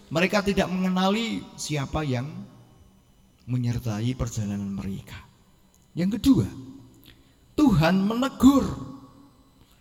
Mereka 0.06 0.46
tidak 0.46 0.70
mengenali 0.70 1.42
siapa 1.58 2.06
yang 2.06 2.30
menyertai 3.46 4.14
perjalanan 4.14 4.70
mereka. 4.70 5.18
Yang 5.96 6.20
kedua, 6.20 6.46
Tuhan 7.56 8.04
menegur 8.04 8.66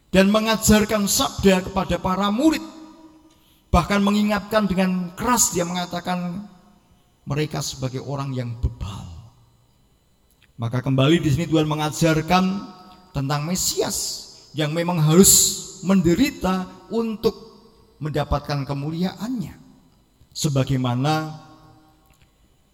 dan 0.10 0.32
mengajarkan 0.32 1.06
sabda 1.06 1.70
kepada 1.70 2.00
para 2.00 2.32
murid. 2.32 2.64
Bahkan 3.70 4.00
mengingatkan 4.00 4.72
dengan 4.72 5.12
keras 5.20 5.52
dia 5.52 5.68
mengatakan 5.68 6.48
mereka 7.28 7.60
sebagai 7.60 8.00
orang 8.00 8.32
yang 8.32 8.56
bebal. 8.64 9.04
Maka 10.56 10.80
kembali 10.80 11.20
di 11.20 11.30
sini 11.36 11.46
Tuhan 11.52 11.68
mengajarkan 11.68 12.44
tentang 13.12 13.44
Mesias 13.44 14.24
yang 14.56 14.72
memang 14.72 15.04
harus 15.04 15.32
menderita 15.84 16.64
untuk 16.88 17.36
mendapatkan 18.00 18.64
kemuliaannya. 18.64 19.65
Sebagaimana 20.36 21.32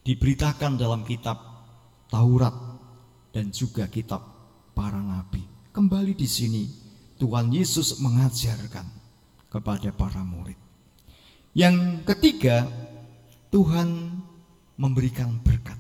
diberitakan 0.02 0.82
dalam 0.82 1.06
kitab 1.06 1.38
Taurat 2.10 2.58
dan 3.30 3.54
juga 3.54 3.86
kitab 3.86 4.26
para 4.74 4.98
nabi. 4.98 5.46
Kembali 5.70 6.18
di 6.18 6.26
sini 6.26 6.66
Tuhan 7.22 7.54
Yesus 7.54 8.02
mengajarkan 8.02 8.84
kepada 9.54 9.94
para 9.94 10.26
murid. 10.26 10.58
Yang 11.54 12.02
ketiga, 12.10 12.66
Tuhan 13.54 14.20
memberikan 14.80 15.38
berkat. 15.46 15.78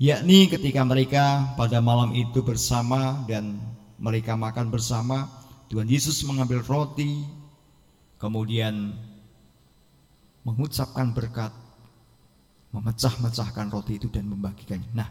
Yakni 0.00 0.48
ketika 0.48 0.80
mereka 0.88 1.52
pada 1.60 1.84
malam 1.84 2.16
itu 2.16 2.40
bersama 2.40 3.28
dan 3.28 3.60
mereka 4.00 4.40
makan 4.40 4.72
bersama, 4.72 5.28
Tuhan 5.68 5.84
Yesus 5.84 6.24
mengambil 6.24 6.64
roti, 6.64 7.28
kemudian 8.16 8.96
mengucapkan 10.46 11.12
berkat, 11.12 11.52
memecah-mecahkan 12.72 13.66
roti 13.68 13.98
itu 14.00 14.08
dan 14.08 14.30
membagikannya. 14.30 14.90
Nah, 14.94 15.08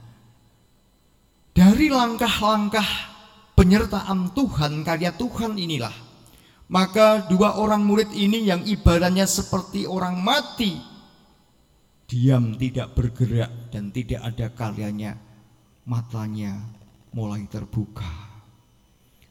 dari 1.53 1.91
langkah-langkah 1.91 2.87
penyertaan 3.53 4.31
Tuhan, 4.31 4.81
karya 4.87 5.11
Tuhan 5.13 5.59
inilah, 5.59 5.93
maka 6.71 7.27
dua 7.27 7.59
orang 7.59 7.83
murid 7.83 8.13
ini 8.15 8.47
yang 8.47 8.63
ibaratnya 8.63 9.27
seperti 9.27 9.83
orang 9.83 10.21
mati, 10.21 10.79
diam 12.09 12.55
tidak 12.55 12.95
bergerak 12.95 13.69
dan 13.69 13.91
tidak 13.91 14.23
ada 14.23 14.47
karyanya, 14.55 15.19
matanya 15.85 16.57
mulai 17.13 17.45
terbuka. 17.49 18.07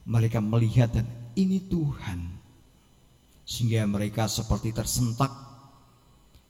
Mereka 0.09 0.41
melihat 0.41 0.93
dan 0.95 1.07
ini 1.37 1.63
Tuhan. 1.69 2.41
Sehingga 3.49 3.89
mereka 3.89 4.29
seperti 4.29 4.77
tersentak, 4.77 5.48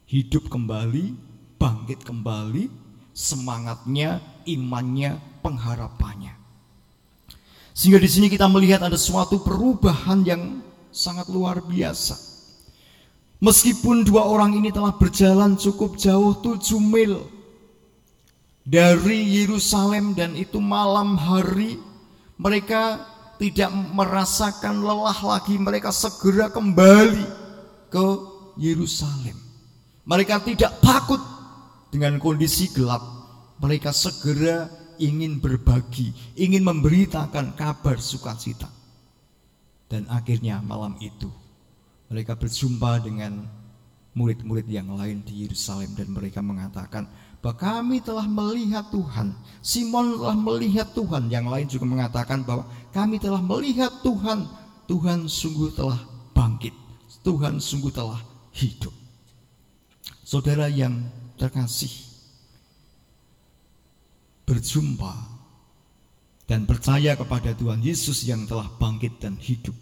hidup 0.09 0.49
kembali, 0.49 1.13
bangkit 1.61 2.01
kembali 2.01 2.89
semangatnya, 3.13 4.23
imannya, 4.49 5.21
pengharapannya. 5.45 6.33
Sehingga 7.75 8.01
di 8.01 8.09
sini 8.09 8.27
kita 8.27 8.49
melihat 8.49 8.83
ada 8.83 8.97
suatu 8.97 9.43
perubahan 9.43 10.25
yang 10.25 10.65
sangat 10.89 11.29
luar 11.29 11.61
biasa. 11.61 12.17
Meskipun 13.39 14.03
dua 14.03 14.27
orang 14.27 14.51
ini 14.57 14.67
telah 14.67 14.91
berjalan 14.91 15.55
cukup 15.55 15.95
jauh 15.95 16.35
tujuh 16.43 16.81
mil 16.81 17.23
dari 18.67 19.39
Yerusalem 19.39 20.11
dan 20.11 20.35
itu 20.35 20.59
malam 20.59 21.15
hari 21.15 21.79
mereka 22.35 22.99
tidak 23.39 23.71
merasakan 23.71 24.83
lelah 24.83 25.15
lagi 25.23 25.55
mereka 25.55 25.95
segera 25.95 26.51
kembali 26.51 27.23
ke 27.87 28.07
Yerusalem. 28.59 29.48
Mereka 30.09 30.41
tidak 30.41 30.81
takut 30.81 31.21
dengan 31.93 32.17
kondisi 32.17 32.65
gelap, 32.73 33.01
mereka 33.61 33.93
segera 33.93 34.65
ingin 34.97 35.37
berbagi, 35.37 36.09
ingin 36.33 36.65
memberitakan 36.65 37.53
kabar 37.53 38.01
sukacita. 38.01 38.73
Dan 39.85 40.09
akhirnya 40.09 40.65
malam 40.65 40.97
itu 40.97 41.29
mereka 42.09 42.33
berjumpa 42.33 43.05
dengan 43.05 43.45
murid-murid 44.17 44.65
yang 44.65 44.89
lain 44.97 45.21
di 45.21 45.45
Yerusalem 45.45 45.93
dan 45.93 46.09
mereka 46.09 46.41
mengatakan 46.41 47.05
bahwa 47.39 47.55
kami 47.61 48.01
telah 48.01 48.25
melihat 48.25 48.89
Tuhan. 48.89 49.31
Simon 49.61 50.19
telah 50.19 50.37
melihat 50.37 50.89
Tuhan. 50.91 51.29
Yang 51.31 51.45
lain 51.47 51.67
juga 51.69 51.85
mengatakan 51.85 52.43
bahwa 52.43 52.65
kami 52.91 53.21
telah 53.21 53.39
melihat 53.39 53.93
Tuhan. 54.01 54.49
Tuhan 54.89 55.29
sungguh 55.29 55.69
telah 55.77 56.01
bangkit. 56.33 56.73
Tuhan 57.21 57.61
sungguh 57.61 57.93
telah 57.93 58.19
hidup. 58.57 58.98
Saudara 60.29 60.69
yang 60.69 61.09
terkasih, 61.41 61.89
berjumpa 64.45 65.09
dan 66.45 66.69
percaya 66.69 67.17
kepada 67.17 67.57
Tuhan 67.57 67.81
Yesus 67.81 68.29
yang 68.29 68.45
telah 68.45 68.69
bangkit 68.77 69.17
dan 69.17 69.41
hidup 69.41 69.73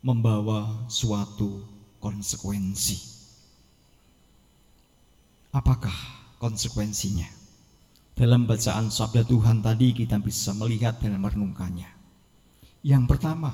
membawa 0.00 0.88
suatu 0.88 1.68
konsekuensi. 2.00 2.96
Apakah 5.52 5.92
konsekuensinya? 6.40 7.28
Dalam 8.16 8.48
bacaan 8.48 8.88
sabda 8.88 9.28
Tuhan 9.28 9.60
tadi 9.60 9.92
kita 9.92 10.16
bisa 10.16 10.56
melihat 10.56 10.96
dan 10.96 11.20
merenungkannya. 11.20 11.92
Yang 12.88 13.04
pertama, 13.04 13.52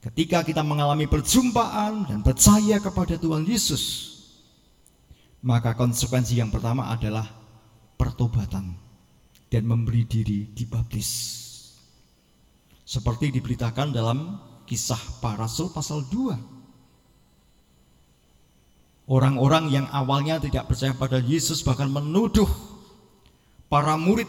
ketika 0.00 0.40
kita 0.40 0.64
mengalami 0.64 1.04
perjumpaan 1.04 2.08
dan 2.08 2.24
percaya 2.24 2.80
kepada 2.80 3.20
Tuhan 3.20 3.44
Yesus, 3.44 4.15
maka 5.46 5.78
konsekuensi 5.78 6.42
yang 6.42 6.50
pertama 6.50 6.90
adalah 6.90 7.22
pertobatan 7.94 8.74
dan 9.46 9.62
memberi 9.62 10.02
diri 10.02 10.50
dibaptis. 10.50 11.38
Seperti 12.82 13.30
diberitakan 13.30 13.94
dalam 13.94 14.42
kisah 14.66 14.98
para 15.22 15.46
rasul 15.46 15.70
pasal 15.70 16.02
2. 16.10 19.06
Orang-orang 19.06 19.70
yang 19.70 19.86
awalnya 19.94 20.42
tidak 20.42 20.66
percaya 20.66 20.90
pada 20.90 21.22
Yesus 21.22 21.62
bahkan 21.62 21.86
menuduh 21.86 22.50
para 23.70 23.94
murid 23.94 24.26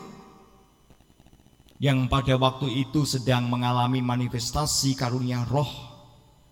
yang 1.81 2.05
pada 2.05 2.37
waktu 2.37 2.85
itu 2.85 3.09
sedang 3.09 3.49
mengalami 3.49 4.05
manifestasi 4.05 4.93
karunia 4.93 5.41
roh. 5.49 5.69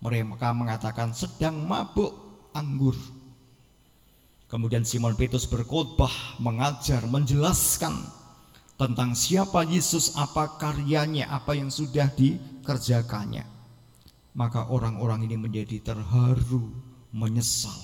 Mereka 0.02 0.58
mengatakan 0.58 1.14
sedang 1.14 1.70
mabuk 1.70 2.18
anggur. 2.50 2.98
Kemudian 4.46 4.86
Simon 4.86 5.18
Petrus 5.18 5.50
berkhotbah, 5.50 6.38
mengajar, 6.38 7.02
menjelaskan 7.10 7.98
tentang 8.78 9.18
siapa 9.18 9.66
Yesus, 9.66 10.14
apa 10.14 10.60
karyanya, 10.62 11.32
apa 11.34 11.58
yang 11.58 11.74
sudah 11.74 12.12
dikerjakannya 12.14 13.56
maka 14.36 14.68
orang-orang 14.68 15.26
ini 15.26 15.40
menjadi 15.40 15.80
terharu, 15.96 16.68
menyesal, 17.16 17.76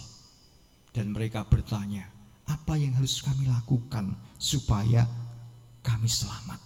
dan 0.91 1.15
mereka 1.15 1.47
bertanya, 1.47 2.11
"Apa 2.45 2.75
yang 2.75 2.91
harus 2.99 3.23
kami 3.23 3.47
lakukan 3.47 4.11
supaya 4.35 5.07
kami 5.79 6.11
selamat?" 6.11 6.59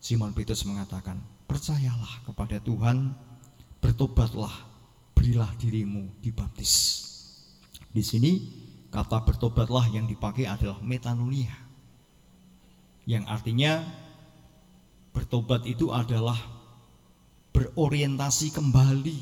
Simon 0.00 0.32
Petrus 0.32 0.64
mengatakan, 0.64 1.20
"Percayalah 1.44 2.24
kepada 2.24 2.56
Tuhan, 2.64 3.12
bertobatlah, 3.84 4.52
berilah 5.12 5.52
dirimu 5.60 6.08
dibaptis." 6.24 7.03
Di 7.94 8.02
sini 8.02 8.42
kata 8.90 9.22
bertobatlah 9.22 9.86
yang 9.94 10.10
dipakai 10.10 10.50
adalah 10.50 10.82
metanoia. 10.82 11.54
Yang 13.06 13.24
artinya 13.30 13.86
bertobat 15.14 15.62
itu 15.62 15.94
adalah 15.94 16.34
berorientasi 17.54 18.50
kembali 18.50 19.18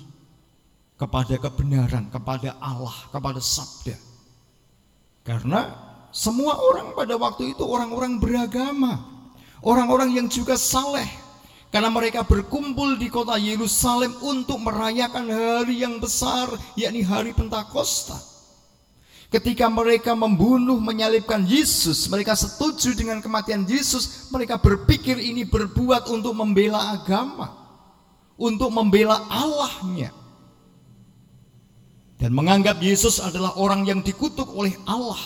kepada 0.97 1.37
kebenaran, 1.37 2.09
kepada 2.09 2.57
Allah, 2.65 2.97
kepada 3.13 3.45
sabda. 3.45 3.93
Karena 5.21 5.69
semua 6.09 6.57
orang 6.57 6.97
pada 6.97 7.21
waktu 7.21 7.53
itu 7.53 7.69
orang-orang 7.69 8.17
beragama, 8.17 9.05
orang-orang 9.61 10.17
yang 10.17 10.33
juga 10.33 10.57
saleh. 10.57 11.07
Karena 11.69 11.89
mereka 11.93 12.25
berkumpul 12.25 13.01
di 13.01 13.09
kota 13.09 13.37
Yerusalem 13.37 14.17
untuk 14.25 14.61
merayakan 14.61 15.29
hari 15.29 15.81
yang 15.85 16.01
besar, 16.01 16.49
yakni 16.77 17.01
hari 17.05 17.33
Pentakosta. 17.37 18.32
Ketika 19.33 19.73
mereka 19.73 20.13
membunuh, 20.13 20.77
menyalibkan 20.77 21.49
Yesus, 21.49 22.05
mereka 22.13 22.37
setuju 22.37 22.93
dengan 22.93 23.25
kematian 23.25 23.65
Yesus, 23.65 24.29
mereka 24.29 24.61
berpikir 24.61 25.17
ini 25.17 25.49
berbuat 25.49 26.13
untuk 26.13 26.37
membela 26.37 26.93
agama 26.93 27.63
untuk 28.37 28.69
membela 28.75 29.23
Allahnya 29.31 30.11
dan 32.23 32.31
menganggap 32.35 32.79
Yesus 32.79 33.19
adalah 33.19 33.59
orang 33.59 33.83
yang 33.83 33.99
dikutuk 33.99 34.47
oleh 34.55 34.75
Allah. 34.87 35.19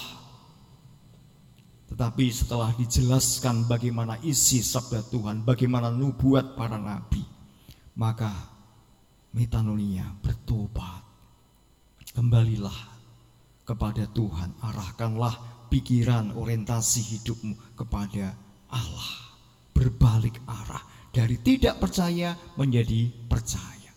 Tetapi 1.93 2.25
setelah 2.29 2.73
dijelaskan 2.77 3.69
bagaimana 3.69 4.17
isi 4.25 4.61
sabda 4.61 5.05
Tuhan, 5.13 5.45
bagaimana 5.45 5.93
nubuat 5.93 6.57
para 6.57 6.77
nabi, 6.81 7.21
maka 7.97 8.33
metanonia 9.33 10.09
bertobat. 10.25 11.05
Kembalilah 12.17 12.96
kepada 13.67 14.07
Tuhan, 14.15 14.55
arahkanlah 14.63 15.67
pikiran 15.69 16.33
orientasi 16.39 17.03
hidupmu 17.19 17.75
kepada 17.75 18.33
Allah. 18.71 19.11
Berbalik 19.75 20.41
arah 20.49 20.81
dari 21.13 21.37
tidak 21.43 21.83
percaya 21.83 22.33
menjadi 22.57 23.13
percaya. 23.29 23.93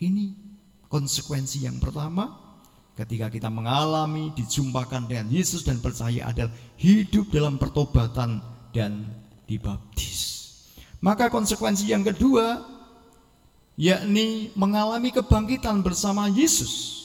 Ini 0.00 0.32
konsekuensi 0.88 1.68
yang 1.68 1.76
pertama 1.76 2.40
ketika 2.96 3.28
kita 3.28 3.48
mengalami 3.48 4.32
dijumpakan 4.32 5.08
dengan 5.08 5.28
Yesus 5.28 5.64
dan 5.64 5.80
percaya 5.80 6.28
adalah 6.28 6.52
hidup 6.80 7.28
dalam 7.28 7.56
pertobatan 7.60 8.40
dan 8.72 9.08
dibaptis. 9.44 10.32
Maka 11.02 11.28
konsekuensi 11.28 11.90
yang 11.90 12.06
kedua 12.06 12.62
yakni 13.76 14.54
mengalami 14.54 15.10
kebangkitan 15.10 15.82
bersama 15.82 16.30
Yesus. 16.30 17.01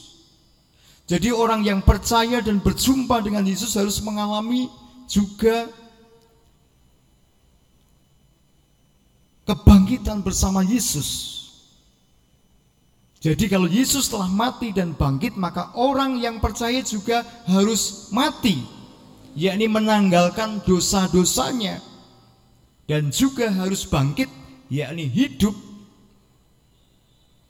Jadi 1.08 1.32
orang 1.32 1.64
yang 1.64 1.80
percaya 1.80 2.44
dan 2.44 2.60
berjumpa 2.60 3.24
dengan 3.24 3.40
Yesus 3.48 3.72
harus 3.80 3.96
mengalami 4.04 4.68
juga 5.08 5.72
kebangkitan 9.48 10.20
bersama 10.20 10.60
Yesus. 10.60 11.40
Jadi 13.24 13.48
kalau 13.48 13.66
Yesus 13.66 14.06
telah 14.12 14.28
mati 14.28 14.70
dan 14.70 14.92
bangkit 14.92 15.34
maka 15.34 15.72
orang 15.74 16.20
yang 16.20 16.38
percaya 16.38 16.84
juga 16.84 17.24
harus 17.48 18.12
mati 18.14 18.62
yakni 19.34 19.66
menanggalkan 19.66 20.62
dosa-dosanya 20.62 21.82
dan 22.86 23.10
juga 23.10 23.50
harus 23.50 23.82
bangkit 23.88 24.30
yakni 24.70 25.10
hidup 25.10 25.56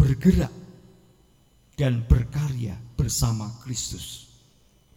bergerak 0.00 0.57
dan 1.78 2.02
berkarya 2.10 2.74
bersama 2.98 3.46
Kristus. 3.62 4.26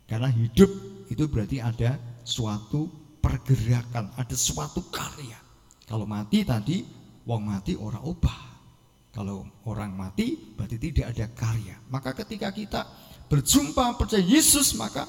Karena 0.10 0.28
hidup 0.34 0.68
itu 1.08 1.24
berarti 1.30 1.62
ada 1.62 1.96
suatu 2.26 2.90
pergerakan, 3.22 4.10
ada 4.18 4.34
suatu 4.34 4.90
karya. 4.90 5.38
Kalau 5.86 6.10
mati 6.10 6.42
tadi, 6.42 6.82
wong 7.24 7.54
mati 7.54 7.78
orang 7.78 8.02
ubah. 8.02 8.40
Kalau 9.14 9.46
orang 9.70 9.94
mati 9.94 10.34
berarti 10.58 10.82
tidak 10.82 11.14
ada 11.14 11.26
karya. 11.32 11.76
Maka 11.94 12.18
ketika 12.18 12.50
kita 12.50 12.82
berjumpa 13.30 14.00
percaya 14.00 14.24
Yesus 14.24 14.74
maka 14.76 15.06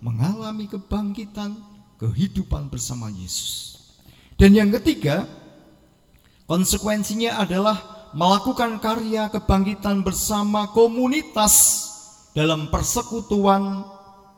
mengalami 0.00 0.68
kebangkitan, 0.68 1.56
kehidupan 1.96 2.68
bersama 2.68 3.08
Yesus. 3.08 3.80
Dan 4.36 4.52
yang 4.52 4.68
ketiga, 4.68 5.24
konsekuensinya 6.44 7.40
adalah 7.40 7.95
melakukan 8.12 8.78
karya 8.78 9.26
kebangkitan 9.32 10.04
bersama 10.06 10.70
komunitas 10.70 11.86
dalam 12.36 12.68
persekutuan, 12.68 13.82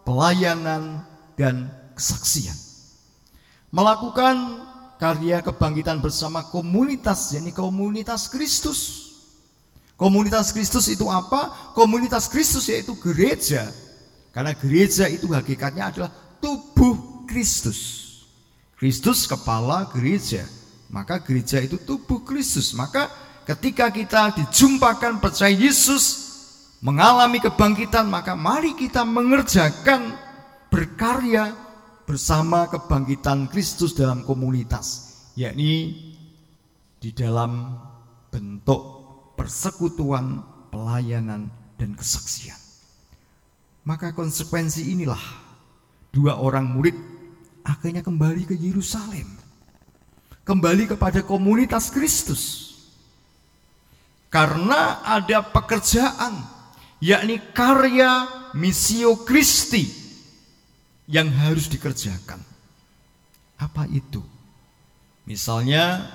pelayanan, 0.07 1.03
dan 1.35 1.67
kesaksian. 1.99 2.55
Melakukan 3.75 4.65
karya 4.97 5.43
kebangkitan 5.43 5.99
bersama 5.99 6.47
komunitas, 6.49 7.35
yakni 7.35 7.51
komunitas 7.53 8.31
Kristus. 8.31 9.11
Komunitas 9.99 10.55
Kristus 10.55 10.87
itu 10.87 11.11
apa? 11.11 11.75
Komunitas 11.75 12.31
Kristus 12.31 12.71
yaitu 12.71 12.95
gereja. 13.03 13.67
Karena 14.31 14.55
gereja 14.55 15.11
itu 15.11 15.27
hakikatnya 15.35 15.91
adalah 15.91 16.11
tubuh 16.39 17.27
Kristus. 17.27 18.07
Kristus 18.79 19.27
kepala 19.27 19.91
gereja. 19.91 20.47
Maka 20.87 21.19
gereja 21.19 21.59
itu 21.59 21.83
tubuh 21.83 22.23
Kristus. 22.23 22.71
Maka 22.79 23.11
ketika 23.49 23.89
kita 23.89 24.37
dijumpakan 24.37 25.25
percaya 25.25 25.57
Yesus 25.57 26.29
mengalami 26.85 27.41
kebangkitan, 27.41 28.05
maka 28.07 28.37
mari 28.37 28.77
kita 28.77 29.03
mengerjakan 29.09 30.13
berkarya 30.69 31.57
bersama 32.05 32.69
kebangkitan 32.69 33.49
Kristus 33.49 33.97
dalam 33.97 34.23
komunitas, 34.29 35.17
yakni 35.33 35.97
di 37.01 37.11
dalam 37.17 37.81
bentuk 38.29 38.81
persekutuan, 39.35 40.45
pelayanan, 40.69 41.49
dan 41.81 41.97
kesaksian. 41.97 42.59
Maka 43.89 44.13
konsekuensi 44.13 44.93
inilah 44.93 45.21
dua 46.13 46.37
orang 46.37 46.69
murid 46.69 46.97
akhirnya 47.65 48.05
kembali 48.05 48.45
ke 48.45 48.53
Yerusalem. 48.53 49.41
Kembali 50.45 50.89
kepada 50.89 51.25
komunitas 51.25 51.89
Kristus. 51.93 52.77
Karena 54.29 55.01
ada 55.05 55.41
pekerjaan, 55.41 56.45
yakni 57.01 57.41
karya 57.57 58.29
misio 58.53 59.25
Kristi 59.25 59.89
yang 61.09 61.33
harus 61.33 61.73
dikerjakan. 61.73 62.45
Apa 63.57 63.89
itu? 63.89 64.21
Misalnya 65.25 66.13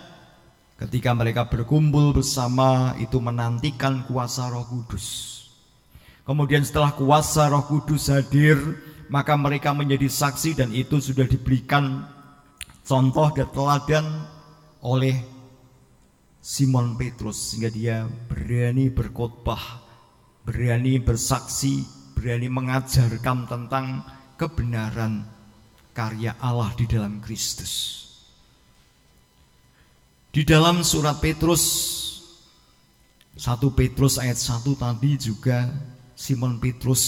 ketika 0.78 1.13
mereka 1.17 1.49
berkumpul 1.49 2.13
bersama 2.13 2.93
itu 3.02 3.17
menantikan 3.17 4.06
kuasa 4.06 4.49
Roh 4.54 4.65
Kudus. 4.69 5.32
Kemudian 6.23 6.63
setelah 6.63 6.95
kuasa 6.95 7.49
Roh 7.52 7.65
Kudus 7.67 8.08
hadir, 8.13 8.58
maka 9.12 9.36
mereka 9.36 9.76
menjadi 9.76 10.08
saksi 10.08 10.56
dan 10.56 10.69
itu 10.71 11.02
sudah 11.02 11.28
diberikan 11.28 12.08
contoh 12.86 13.28
dan 13.36 13.47
teladan 13.52 14.06
oleh 14.84 15.33
Simon 16.43 16.99
Petrus 16.99 17.56
sehingga 17.56 17.71
dia 17.71 18.03
berani 18.03 18.91
berkhotbah, 18.91 19.79
berani 20.43 20.99
bersaksi, 20.99 21.88
berani 22.12 22.51
mengajarkan 22.51 23.47
tentang 23.47 24.03
kebenaran 24.36 25.23
karya 25.95 26.36
Allah 26.43 26.75
di 26.75 26.84
dalam 26.84 27.23
Kristus. 27.23 28.03
Di 30.36 30.43
dalam 30.43 30.84
surat 30.84 31.23
Petrus 31.23 31.63
1 33.39 33.63
Petrus 33.71 34.19
ayat 34.19 34.36
1 34.36 34.67
tadi 34.75 35.15
juga 35.15 35.71
Simon 36.12 36.60
Petrus 36.60 37.03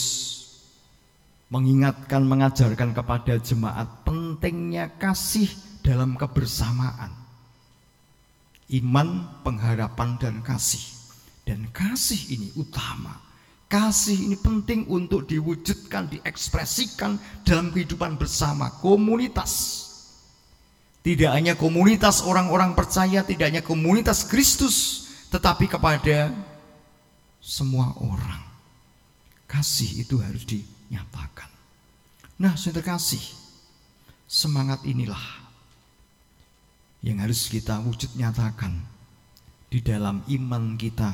mengingatkan 1.51 2.23
mengajarkan 2.23 2.95
kepada 2.95 3.35
jemaat 3.43 4.07
pentingnya 4.07 4.95
kasih 4.95 5.51
dalam 5.83 6.15
kebersamaan. 6.15 7.24
Iman, 8.73 9.41
pengharapan 9.45 10.17
dan 10.17 10.35
kasih. 10.41 10.81
Dan 11.45 11.69
kasih 11.69 12.33
ini 12.33 12.49
utama. 12.57 13.21
Kasih 13.69 14.17
ini 14.29 14.37
penting 14.37 14.89
untuk 14.89 15.29
diwujudkan, 15.29 16.09
diekspresikan 16.09 17.17
dalam 17.45 17.69
kehidupan 17.69 18.17
bersama 18.17 18.73
komunitas. 18.81 19.85
Tidak 21.05 21.29
hanya 21.29 21.53
komunitas 21.53 22.25
orang-orang 22.25 22.73
percaya, 22.73 23.21
tidak 23.21 23.45
hanya 23.53 23.61
komunitas 23.61 24.25
Kristus, 24.25 25.05
tetapi 25.29 25.69
kepada 25.69 26.33
semua 27.37 27.93
orang. 28.01 28.41
Kasih 29.45 30.01
itu 30.01 30.17
harus 30.17 30.49
dinyatakan. 30.49 31.49
Nah, 32.41 32.57
saya 32.57 32.81
terkasih, 32.81 33.21
semangat 34.25 34.81
inilah 34.89 35.44
yang 37.05 37.21
harus 37.21 37.45
kita 37.47 37.77
wujud 37.85 38.17
nyatakan 38.17 38.81
di 39.69 39.79
dalam 39.85 40.25
iman 40.25 40.73
kita 40.73 41.13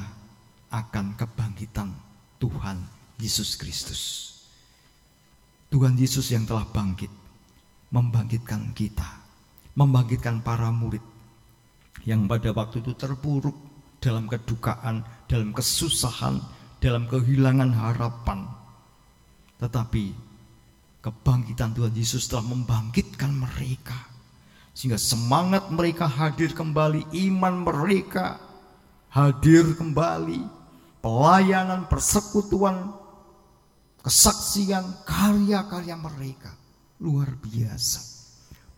akan 0.71 1.19
kebangkitan 1.19 1.91
Tuhan 2.39 2.79
Yesus 3.19 3.59
Kristus. 3.59 4.01
Tuhan 5.67 5.99
Yesus 5.99 6.31
yang 6.31 6.47
telah 6.47 6.63
bangkit, 6.71 7.11
membangkitkan 7.91 8.71
kita 8.71 9.21
membangkitkan 9.75 10.43
para 10.43 10.67
murid 10.71 11.03
yang 12.03 12.27
pada 12.27 12.51
waktu 12.51 12.83
itu 12.83 12.91
terpuruk 12.97 13.55
dalam 14.01 14.25
kedukaan, 14.27 15.05
dalam 15.29 15.53
kesusahan, 15.53 16.41
dalam 16.81 17.05
kehilangan 17.05 17.71
harapan. 17.71 18.49
Tetapi 19.61 20.05
kebangkitan 21.05 21.77
Tuhan 21.77 21.93
Yesus 21.93 22.25
telah 22.25 22.45
membangkitkan 22.49 23.31
mereka. 23.31 24.10
Sehingga 24.71 24.99
semangat 24.99 25.67
mereka 25.67 26.07
hadir 26.07 26.55
kembali, 26.55 27.11
iman 27.27 27.67
mereka 27.67 28.39
hadir 29.11 29.75
kembali, 29.75 30.39
pelayanan, 31.03 31.85
persekutuan, 31.91 32.95
kesaksian, 33.99 35.03
karya-karya 35.03 35.95
mereka 35.99 36.55
luar 37.03 37.35
biasa. 37.35 37.99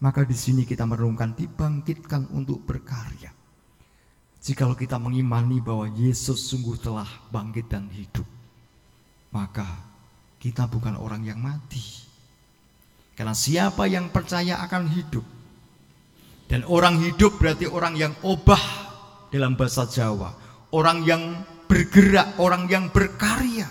Maka 0.04 0.28
di 0.28 0.36
sini 0.36 0.68
kita 0.68 0.84
merenungkan 0.84 1.38
dibangkitkan 1.38 2.28
untuk 2.36 2.66
berkarya. 2.68 3.32
Jikalau 4.44 4.76
kita 4.76 5.00
mengimani 5.00 5.64
bahwa 5.64 5.88
Yesus 5.88 6.52
sungguh 6.52 6.76
telah 6.76 7.08
bangkit 7.32 7.72
dan 7.72 7.88
hidup, 7.88 8.28
maka 9.32 9.64
kita 10.44 10.68
bukan 10.68 11.00
orang 11.00 11.24
yang 11.24 11.40
mati. 11.40 12.04
Karena 13.16 13.32
siapa 13.32 13.88
yang 13.88 14.12
percaya 14.12 14.60
akan 14.60 14.92
hidup, 14.92 15.24
dan 16.48 16.68
orang 16.68 17.00
hidup 17.02 17.40
berarti 17.40 17.66
orang 17.66 17.98
yang 17.98 18.14
obah 18.22 18.62
dalam 19.34 19.58
bahasa 19.58 19.90
Jawa, 19.90 20.36
orang 20.76 21.02
yang 21.08 21.24
bergerak, 21.66 22.38
orang 22.38 22.70
yang 22.70 22.94
berkarya. 22.94 23.66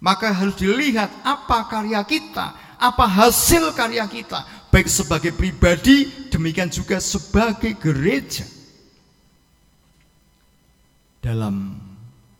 Maka 0.00 0.32
harus 0.32 0.56
dilihat 0.56 1.12
apa 1.22 1.68
karya 1.68 2.00
kita, 2.08 2.56
apa 2.80 3.04
hasil 3.04 3.76
karya 3.76 4.08
kita, 4.08 4.42
baik 4.72 4.88
sebagai 4.88 5.36
pribadi, 5.36 6.08
demikian 6.32 6.72
juga 6.72 6.96
sebagai 6.98 7.76
gereja. 7.76 8.48
Dalam 11.20 11.76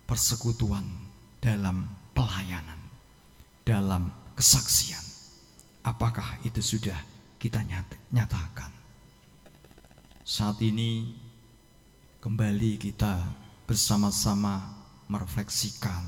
persekutuan, 0.09 0.89
dalam 1.37 1.85
pelayanan, 2.17 2.81
dalam 3.61 4.09
kesaksian. 4.33 5.05
Apakah 5.85 6.41
itu 6.49 6.65
sudah 6.65 6.97
kita 7.37 7.61
nyatakan? 8.09 8.80
Saat 10.31 10.63
ini 10.63 11.11
kembali 12.23 12.79
kita 12.79 13.19
bersama-sama 13.67 14.63
merefleksikan 15.11 16.07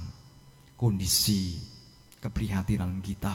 kondisi 0.78 1.58
keprihatinan 2.22 3.02
kita. 3.02 3.34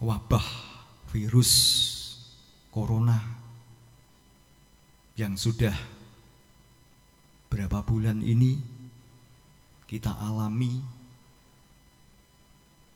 Wabah 0.00 0.48
virus 1.12 1.52
corona 2.72 3.20
yang 5.20 5.36
sudah 5.36 5.76
berapa 7.52 7.84
bulan 7.84 8.24
ini 8.24 8.56
kita 9.84 10.16
alami 10.16 10.80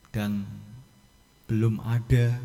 dan 0.08 0.40
belum 1.44 1.84
ada 1.84 2.40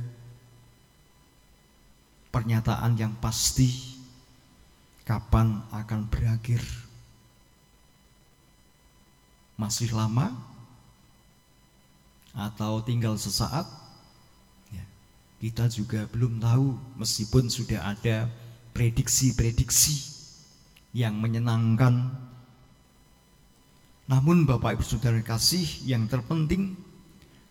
pernyataan 2.33 2.97
yang 2.97 3.13
pasti 3.21 3.93
kapan 5.05 5.61
akan 5.69 6.09
berakhir. 6.09 6.65
Masih 9.53 9.93
lama 9.93 10.33
atau 12.33 12.81
tinggal 12.81 13.15
sesaat? 13.21 13.83
kita 15.43 15.67
juga 15.67 16.07
belum 16.07 16.39
tahu 16.39 16.71
meskipun 17.03 17.51
sudah 17.51 17.83
ada 17.91 18.31
prediksi-prediksi 18.71 20.15
yang 20.95 21.19
menyenangkan. 21.19 22.15
Namun 24.07 24.47
Bapak 24.47 24.79
Ibu 24.79 24.87
Saudara 24.87 25.19
kasih 25.19 25.67
yang 25.83 26.07
terpenting 26.07 26.79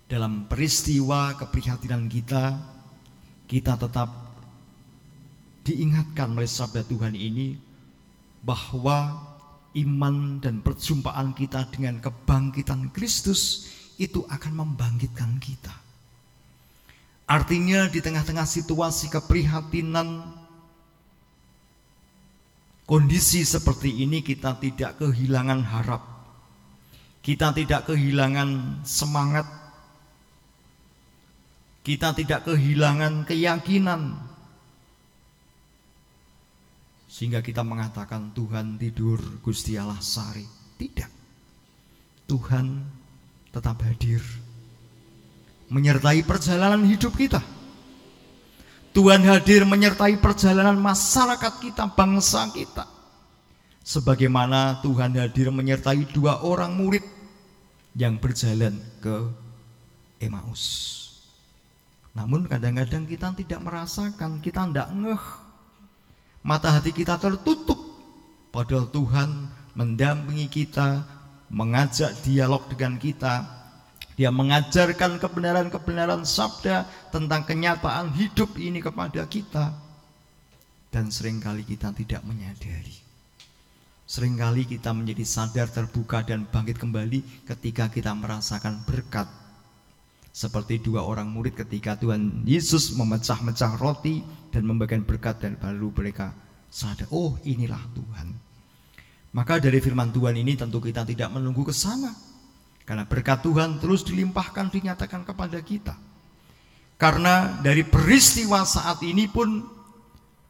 dalam 0.08 0.48
peristiwa 0.48 1.36
keprihatinan 1.36 2.08
kita, 2.08 2.56
kita 3.44 3.76
tetap 3.76 4.08
diingatkan 5.62 6.34
oleh 6.34 6.50
sabda 6.50 6.82
Tuhan 6.86 7.14
ini 7.14 7.54
bahwa 8.42 9.14
iman 9.72 10.42
dan 10.42 10.60
perjumpaan 10.60 11.32
kita 11.32 11.70
dengan 11.70 12.02
kebangkitan 12.02 12.90
Kristus 12.90 13.70
itu 13.96 14.26
akan 14.26 14.52
membangkitkan 14.66 15.38
kita. 15.38 15.72
Artinya 17.30 17.88
di 17.88 18.02
tengah-tengah 18.02 18.44
situasi 18.44 19.08
keprihatinan 19.08 20.36
kondisi 22.84 23.46
seperti 23.46 24.04
ini 24.04 24.20
kita 24.20 24.58
tidak 24.58 25.00
kehilangan 25.00 25.62
harap. 25.64 26.02
Kita 27.22 27.54
tidak 27.54 27.86
kehilangan 27.86 28.82
semangat. 28.82 29.46
Kita 31.86 32.10
tidak 32.12 32.50
kehilangan 32.50 33.22
keyakinan. 33.24 34.31
Sehingga 37.12 37.44
kita 37.44 37.60
mengatakan 37.60 38.32
Tuhan 38.32 38.80
tidur 38.80 39.20
Gusti 39.44 39.76
Allah 39.76 40.00
sari. 40.00 40.48
Tidak. 40.80 41.10
Tuhan 42.24 42.80
tetap 43.52 43.84
hadir 43.84 44.24
menyertai 45.68 46.24
perjalanan 46.24 46.80
hidup 46.88 47.12
kita. 47.12 47.44
Tuhan 48.96 49.24
hadir 49.28 49.68
menyertai 49.68 50.20
perjalanan 50.20 50.80
masyarakat 50.80 51.52
kita, 51.60 51.92
bangsa 51.92 52.48
kita. 52.52 52.88
sebagaimana 53.82 54.78
Tuhan 54.78 55.18
hadir 55.18 55.50
menyertai 55.50 56.06
dua 56.14 56.38
orang 56.46 56.70
murid 56.78 57.02
yang 57.98 58.14
berjalan 58.16 58.78
ke 59.02 59.26
Emmaus. 60.22 60.62
Namun 62.14 62.46
kadang-kadang 62.46 63.10
kita 63.10 63.34
tidak 63.34 63.60
merasakan, 63.60 64.38
kita 64.38 64.70
tidak 64.70 64.88
ngeh. 64.94 65.24
Mata 66.42 66.74
hati 66.74 66.90
kita 66.90 67.18
tertutup. 67.22 67.78
Padahal 68.50 68.90
Tuhan 68.90 69.48
mendampingi 69.78 70.50
kita, 70.50 71.06
mengajak 71.48 72.12
dialog 72.26 72.66
dengan 72.68 72.98
kita. 72.98 73.62
Dia 74.12 74.28
mengajarkan 74.28 75.16
kebenaran-kebenaran 75.16 76.28
sabda 76.28 76.84
tentang 77.08 77.48
kenyataan 77.48 78.12
hidup 78.12 78.60
ini 78.60 78.84
kepada 78.84 79.24
kita. 79.24 79.72
Dan 80.92 81.08
sering 81.08 81.40
kali 81.40 81.64
kita 81.64 81.96
tidak 81.96 82.20
menyadari. 82.28 82.92
Seringkali 84.04 84.68
kita 84.68 84.92
menjadi 84.92 85.24
sadar 85.24 85.72
terbuka 85.72 86.20
dan 86.20 86.44
bangkit 86.44 86.76
kembali 86.76 87.48
ketika 87.48 87.88
kita 87.88 88.12
merasakan 88.12 88.84
berkat. 88.84 89.41
Seperti 90.32 90.80
dua 90.80 91.04
orang 91.04 91.28
murid 91.28 91.52
ketika 91.52 91.92
Tuhan 92.00 92.48
Yesus 92.48 92.96
memecah-mecah 92.96 93.76
roti 93.76 94.24
dan 94.48 94.64
membagikan 94.64 95.04
berkat 95.04 95.44
dan 95.44 95.60
baru 95.60 95.92
mereka 95.92 96.32
sadar, 96.72 97.04
oh 97.12 97.36
inilah 97.44 97.80
Tuhan. 97.92 98.32
Maka 99.36 99.60
dari 99.60 99.76
firman 99.80 100.08
Tuhan 100.08 100.32
ini 100.36 100.56
tentu 100.56 100.80
kita 100.80 101.04
tidak 101.04 101.28
menunggu 101.36 101.68
ke 101.68 101.74
sana. 101.76 102.16
Karena 102.88 103.04
berkat 103.04 103.44
Tuhan 103.44 103.76
terus 103.76 104.02
dilimpahkan 104.08 104.72
dinyatakan 104.72 105.22
kepada 105.28 105.60
kita. 105.60 105.94
Karena 106.96 107.60
dari 107.60 107.84
peristiwa 107.84 108.64
saat 108.64 109.04
ini 109.04 109.28
pun 109.28 109.64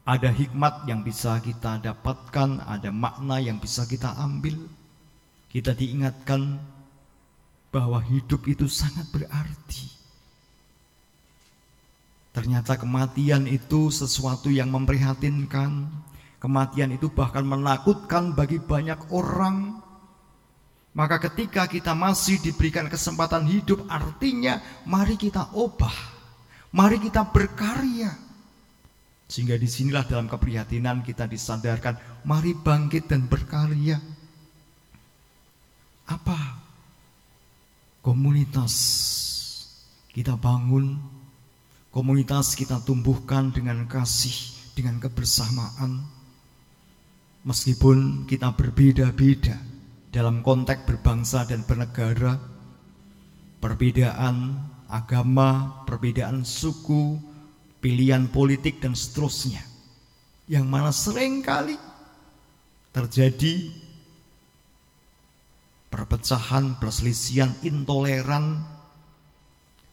ada 0.02 0.30
hikmat 0.30 0.86
yang 0.90 1.06
bisa 1.06 1.38
kita 1.38 1.78
dapatkan, 1.78 2.66
ada 2.66 2.90
makna 2.90 3.38
yang 3.38 3.62
bisa 3.62 3.86
kita 3.86 4.14
ambil. 4.18 4.58
Kita 5.46 5.74
diingatkan 5.74 6.58
bahwa 7.72 7.98
hidup 8.04 8.44
itu 8.46 8.68
sangat 8.68 9.08
berarti. 9.10 9.88
Ternyata 12.32 12.76
kematian 12.76 13.48
itu 13.48 13.88
sesuatu 13.88 14.52
yang 14.52 14.68
memprihatinkan. 14.68 15.88
Kematian 16.36 16.92
itu 16.92 17.08
bahkan 17.08 17.42
menakutkan 17.42 18.36
bagi 18.36 18.60
banyak 18.60 19.10
orang. 19.10 19.80
Maka 20.92 21.16
ketika 21.28 21.64
kita 21.64 21.96
masih 21.96 22.36
diberikan 22.44 22.86
kesempatan 22.92 23.48
hidup, 23.48 23.88
artinya 23.88 24.60
mari 24.84 25.16
kita 25.16 25.56
obah. 25.56 26.12
Mari 26.72 27.00
kita 27.00 27.24
berkarya 27.28 28.12
sehingga 29.32 29.56
di 29.56 29.64
sinilah 29.64 30.04
dalam 30.04 30.28
keprihatinan 30.28 31.00
kita 31.00 31.24
disadarkan, 31.24 31.96
mari 32.28 32.52
bangkit 32.52 33.08
dan 33.08 33.24
berkarya. 33.24 33.96
Apa? 36.04 36.61
Komunitas 38.02 38.74
kita 40.10 40.34
bangun, 40.34 40.98
komunitas 41.94 42.58
kita 42.58 42.82
tumbuhkan 42.82 43.54
dengan 43.54 43.86
kasih, 43.86 44.34
dengan 44.74 44.98
kebersamaan. 44.98 46.02
Meskipun 47.46 48.26
kita 48.26 48.58
berbeda-beda 48.58 49.54
dalam 50.10 50.42
konteks 50.42 50.82
berbangsa 50.82 51.46
dan 51.46 51.62
bernegara, 51.62 52.42
perbedaan 53.62 54.58
agama, 54.90 55.82
perbedaan 55.86 56.42
suku, 56.42 57.22
pilihan 57.78 58.26
politik 58.34 58.82
dan 58.82 58.98
seterusnya. 58.98 59.62
Yang 60.50 60.66
mana 60.66 60.90
sering 60.90 61.38
kali 61.40 61.78
terjadi 62.90 63.72
perpecahan, 65.92 66.80
perselisihan, 66.80 67.52
intoleran, 67.60 68.64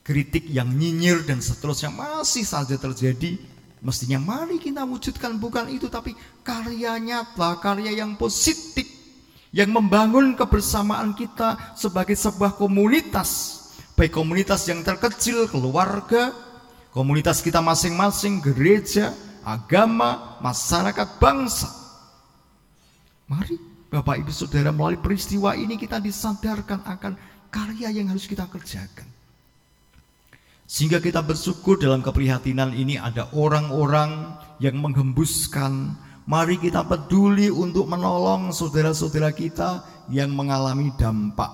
kritik 0.08 0.48
yang 0.48 0.72
nyinyir 0.72 1.28
dan 1.28 1.44
seterusnya 1.44 1.92
masih 1.92 2.48
saja 2.48 2.80
terjadi. 2.80 3.36
Mestinya 3.84 4.20
mari 4.20 4.60
kita 4.60 4.88
wujudkan 4.88 5.36
bukan 5.36 5.68
itu 5.68 5.92
tapi 5.92 6.16
karya 6.42 6.96
nyata, 7.00 7.60
karya 7.60 7.92
yang 7.92 8.16
positif 8.16 8.88
yang 9.52 9.76
membangun 9.76 10.40
kebersamaan 10.40 11.14
kita 11.14 11.76
sebagai 11.76 12.16
sebuah 12.16 12.56
komunitas, 12.56 13.60
baik 14.00 14.16
komunitas 14.16 14.68
yang 14.72 14.84
terkecil, 14.86 15.48
keluarga, 15.52 16.32
komunitas 16.96 17.40
kita 17.44 17.60
masing-masing, 17.60 18.44
gereja, 18.44 19.16
agama, 19.42 20.38
masyarakat, 20.44 21.08
bangsa. 21.18 21.70
Mari 23.30 23.69
Bapak 23.90 24.22
Ibu 24.22 24.30
Saudara 24.30 24.70
melalui 24.70 25.02
peristiwa 25.02 25.58
ini 25.58 25.74
kita 25.74 25.98
disadarkan 25.98 26.86
akan 26.86 27.14
karya 27.50 27.90
yang 27.90 28.14
harus 28.14 28.30
kita 28.30 28.46
kerjakan. 28.46 29.10
Sehingga 30.70 31.02
kita 31.02 31.26
bersyukur 31.26 31.82
dalam 31.82 32.06
keprihatinan 32.06 32.78
ini 32.78 33.02
ada 33.02 33.26
orang-orang 33.34 34.38
yang 34.62 34.78
menghembuskan. 34.78 35.98
Mari 36.30 36.62
kita 36.62 36.86
peduli 36.86 37.50
untuk 37.50 37.90
menolong 37.90 38.54
saudara-saudara 38.54 39.34
kita 39.34 39.82
yang 40.14 40.30
mengalami 40.30 40.94
dampak 40.94 41.50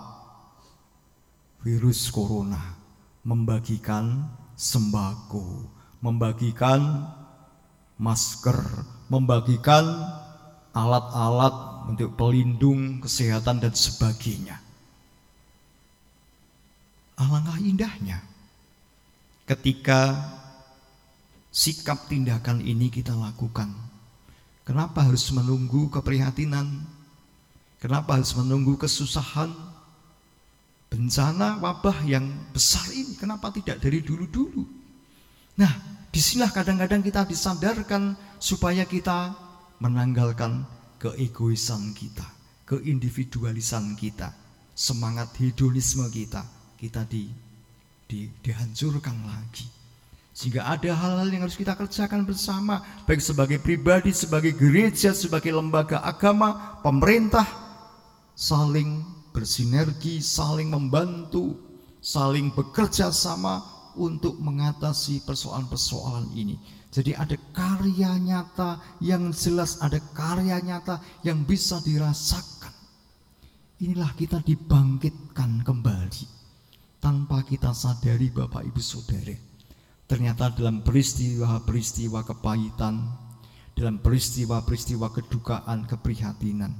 virus 1.64 2.12
corona. 2.12 2.76
Membagikan 3.24 4.28
sembako, 4.60 5.72
membagikan 6.04 7.08
masker, 7.96 8.60
membagikan 9.08 9.88
alat-alat 10.76 11.75
untuk 11.86 12.18
pelindung 12.18 13.00
kesehatan 13.02 13.62
dan 13.62 13.74
sebagainya. 13.74 14.58
Alangkah 17.16 17.62
indahnya 17.64 18.20
ketika 19.48 20.20
sikap 21.54 22.12
tindakan 22.12 22.60
ini 22.60 22.92
kita 22.92 23.16
lakukan. 23.16 23.72
Kenapa 24.66 25.06
harus 25.06 25.30
menunggu 25.30 25.88
keprihatinan? 25.94 26.84
Kenapa 27.80 28.18
harus 28.18 28.34
menunggu 28.34 28.76
kesusahan? 28.82 29.54
bencana 30.96 31.60
wabah 31.60 32.08
yang 32.08 32.24
besar 32.56 32.88
ini 32.96 33.20
kenapa 33.20 33.52
tidak 33.52 33.84
dari 33.84 34.00
dulu-dulu? 34.00 34.64
Nah, 35.60 35.72
di 36.08 36.20
sinilah 36.24 36.56
kadang-kadang 36.56 37.04
kita 37.04 37.28
disadarkan 37.28 38.16
supaya 38.40 38.88
kita 38.88 39.36
menanggalkan 39.84 40.64
keegoisan 41.06 41.94
kita, 41.94 42.26
keindividualisan 42.66 43.94
kita, 43.94 44.34
semangat 44.74 45.38
hedonisme 45.38 46.10
kita, 46.10 46.42
kita 46.82 47.06
di, 47.06 47.30
di 48.10 48.26
dihancurkan 48.42 49.14
lagi. 49.22 49.70
Sehingga 50.36 50.68
ada 50.68 50.92
hal-hal 50.92 51.30
yang 51.32 51.46
harus 51.48 51.56
kita 51.56 51.78
kerjakan 51.78 52.26
bersama, 52.26 52.82
baik 53.06 53.22
sebagai 53.22 53.62
pribadi, 53.62 54.12
sebagai 54.12 54.52
gereja, 54.58 55.14
sebagai 55.14 55.54
lembaga 55.54 56.02
agama, 56.02 56.82
pemerintah, 56.82 57.46
saling 58.36 59.06
bersinergi, 59.32 60.20
saling 60.20 60.68
membantu, 60.74 61.56
saling 62.02 62.52
bekerja 62.52 63.16
sama 63.16 63.64
untuk 63.96 64.36
mengatasi 64.42 65.24
persoalan-persoalan 65.24 66.36
ini. 66.36 66.60
Jadi 66.96 67.12
ada 67.12 67.36
karya 67.52 68.16
nyata 68.16 68.80
yang 69.04 69.36
jelas, 69.36 69.84
ada 69.84 70.00
karya 70.16 70.64
nyata 70.64 71.04
yang 71.28 71.44
bisa 71.44 71.84
dirasakan. 71.84 72.72
Inilah 73.84 74.16
kita 74.16 74.40
dibangkitkan 74.40 75.60
kembali 75.68 76.24
tanpa 77.04 77.44
kita 77.44 77.76
sadari 77.76 78.32
Bapak 78.32 78.64
Ibu 78.64 78.80
Saudara. 78.80 79.36
Ternyata 80.08 80.56
dalam 80.56 80.88
peristiwa-peristiwa 80.88 82.24
kepahitan, 82.24 82.96
dalam 83.76 84.00
peristiwa-peristiwa 84.00 85.12
kedukaan, 85.12 85.84
keprihatinan, 85.92 86.72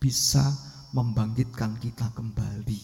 bisa 0.00 0.48
membangkitkan 0.96 1.76
kita 1.76 2.08
kembali 2.16 2.80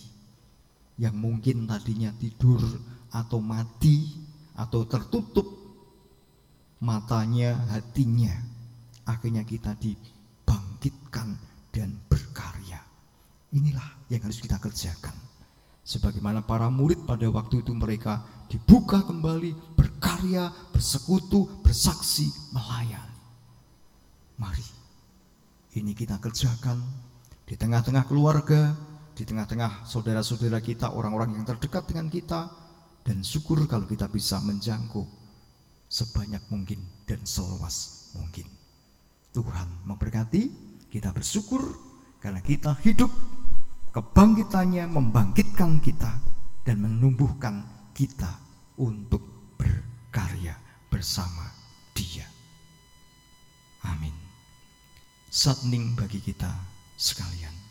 yang 1.01 1.17
mungkin 1.17 1.65
tadinya 1.65 2.13
tidur 2.13 2.61
atau 3.09 3.41
mati 3.41 4.21
atau 4.53 4.85
tertutup 4.85 5.66
matanya, 6.81 7.57
hatinya. 7.73 8.33
Akhirnya 9.07 9.47
kita 9.47 9.79
dibangkitkan 9.79 11.39
dan 11.71 11.95
berkarya. 12.11 12.83
Inilah 13.55 14.11
yang 14.11 14.27
harus 14.27 14.43
kita 14.43 14.59
kerjakan. 14.59 15.15
Sebagaimana 15.87 16.43
para 16.43 16.67
murid 16.67 17.07
pada 17.07 17.31
waktu 17.31 17.63
itu 17.63 17.71
mereka 17.71 18.27
dibuka 18.51 19.07
kembali, 19.07 19.79
berkarya, 19.79 20.51
bersekutu, 20.75 21.47
bersaksi, 21.63 22.27
melayani. 22.51 23.15
Mari, 24.37 24.67
ini 25.79 25.95
kita 25.95 26.19
kerjakan 26.19 26.83
di 27.47 27.55
tengah-tengah 27.55 28.05
keluarga, 28.11 28.75
di 29.15 29.23
tengah-tengah 29.23 29.87
saudara-saudara 29.87 30.59
kita, 30.59 30.91
orang-orang 30.91 31.39
yang 31.39 31.47
terdekat 31.47 31.87
dengan 31.87 32.11
kita, 32.11 32.51
dan 33.07 33.23
syukur 33.23 33.63
kalau 33.71 33.87
kita 33.87 34.11
bisa 34.11 34.43
menjangkau 34.43 35.26
sebanyak 35.87 36.43
mungkin 36.51 36.83
dan 37.07 37.23
seluas 37.23 38.11
mungkin. 38.19 38.47
Tuhan 39.35 39.69
memberkati 39.85 40.65
Kita 40.87 41.13
bersyukur 41.13 41.61
karena 42.23 42.41
kita 42.41 42.73
hidup, 42.81 43.13
kebangkitannya 43.93 44.89
membangkitkan 44.89 45.77
kita 45.83 46.09
dan 46.65 46.81
menumbuhkan 46.81 47.69
kita 47.93 48.33
untuk 48.81 49.21
berkarya 49.61 50.57
bersama 50.89 51.53
Dia. 51.93 52.25
Amin. 53.85 54.15
Satning 55.29 55.93
bagi 55.93 56.23
kita 56.25 56.49
sekalian. 56.97 57.66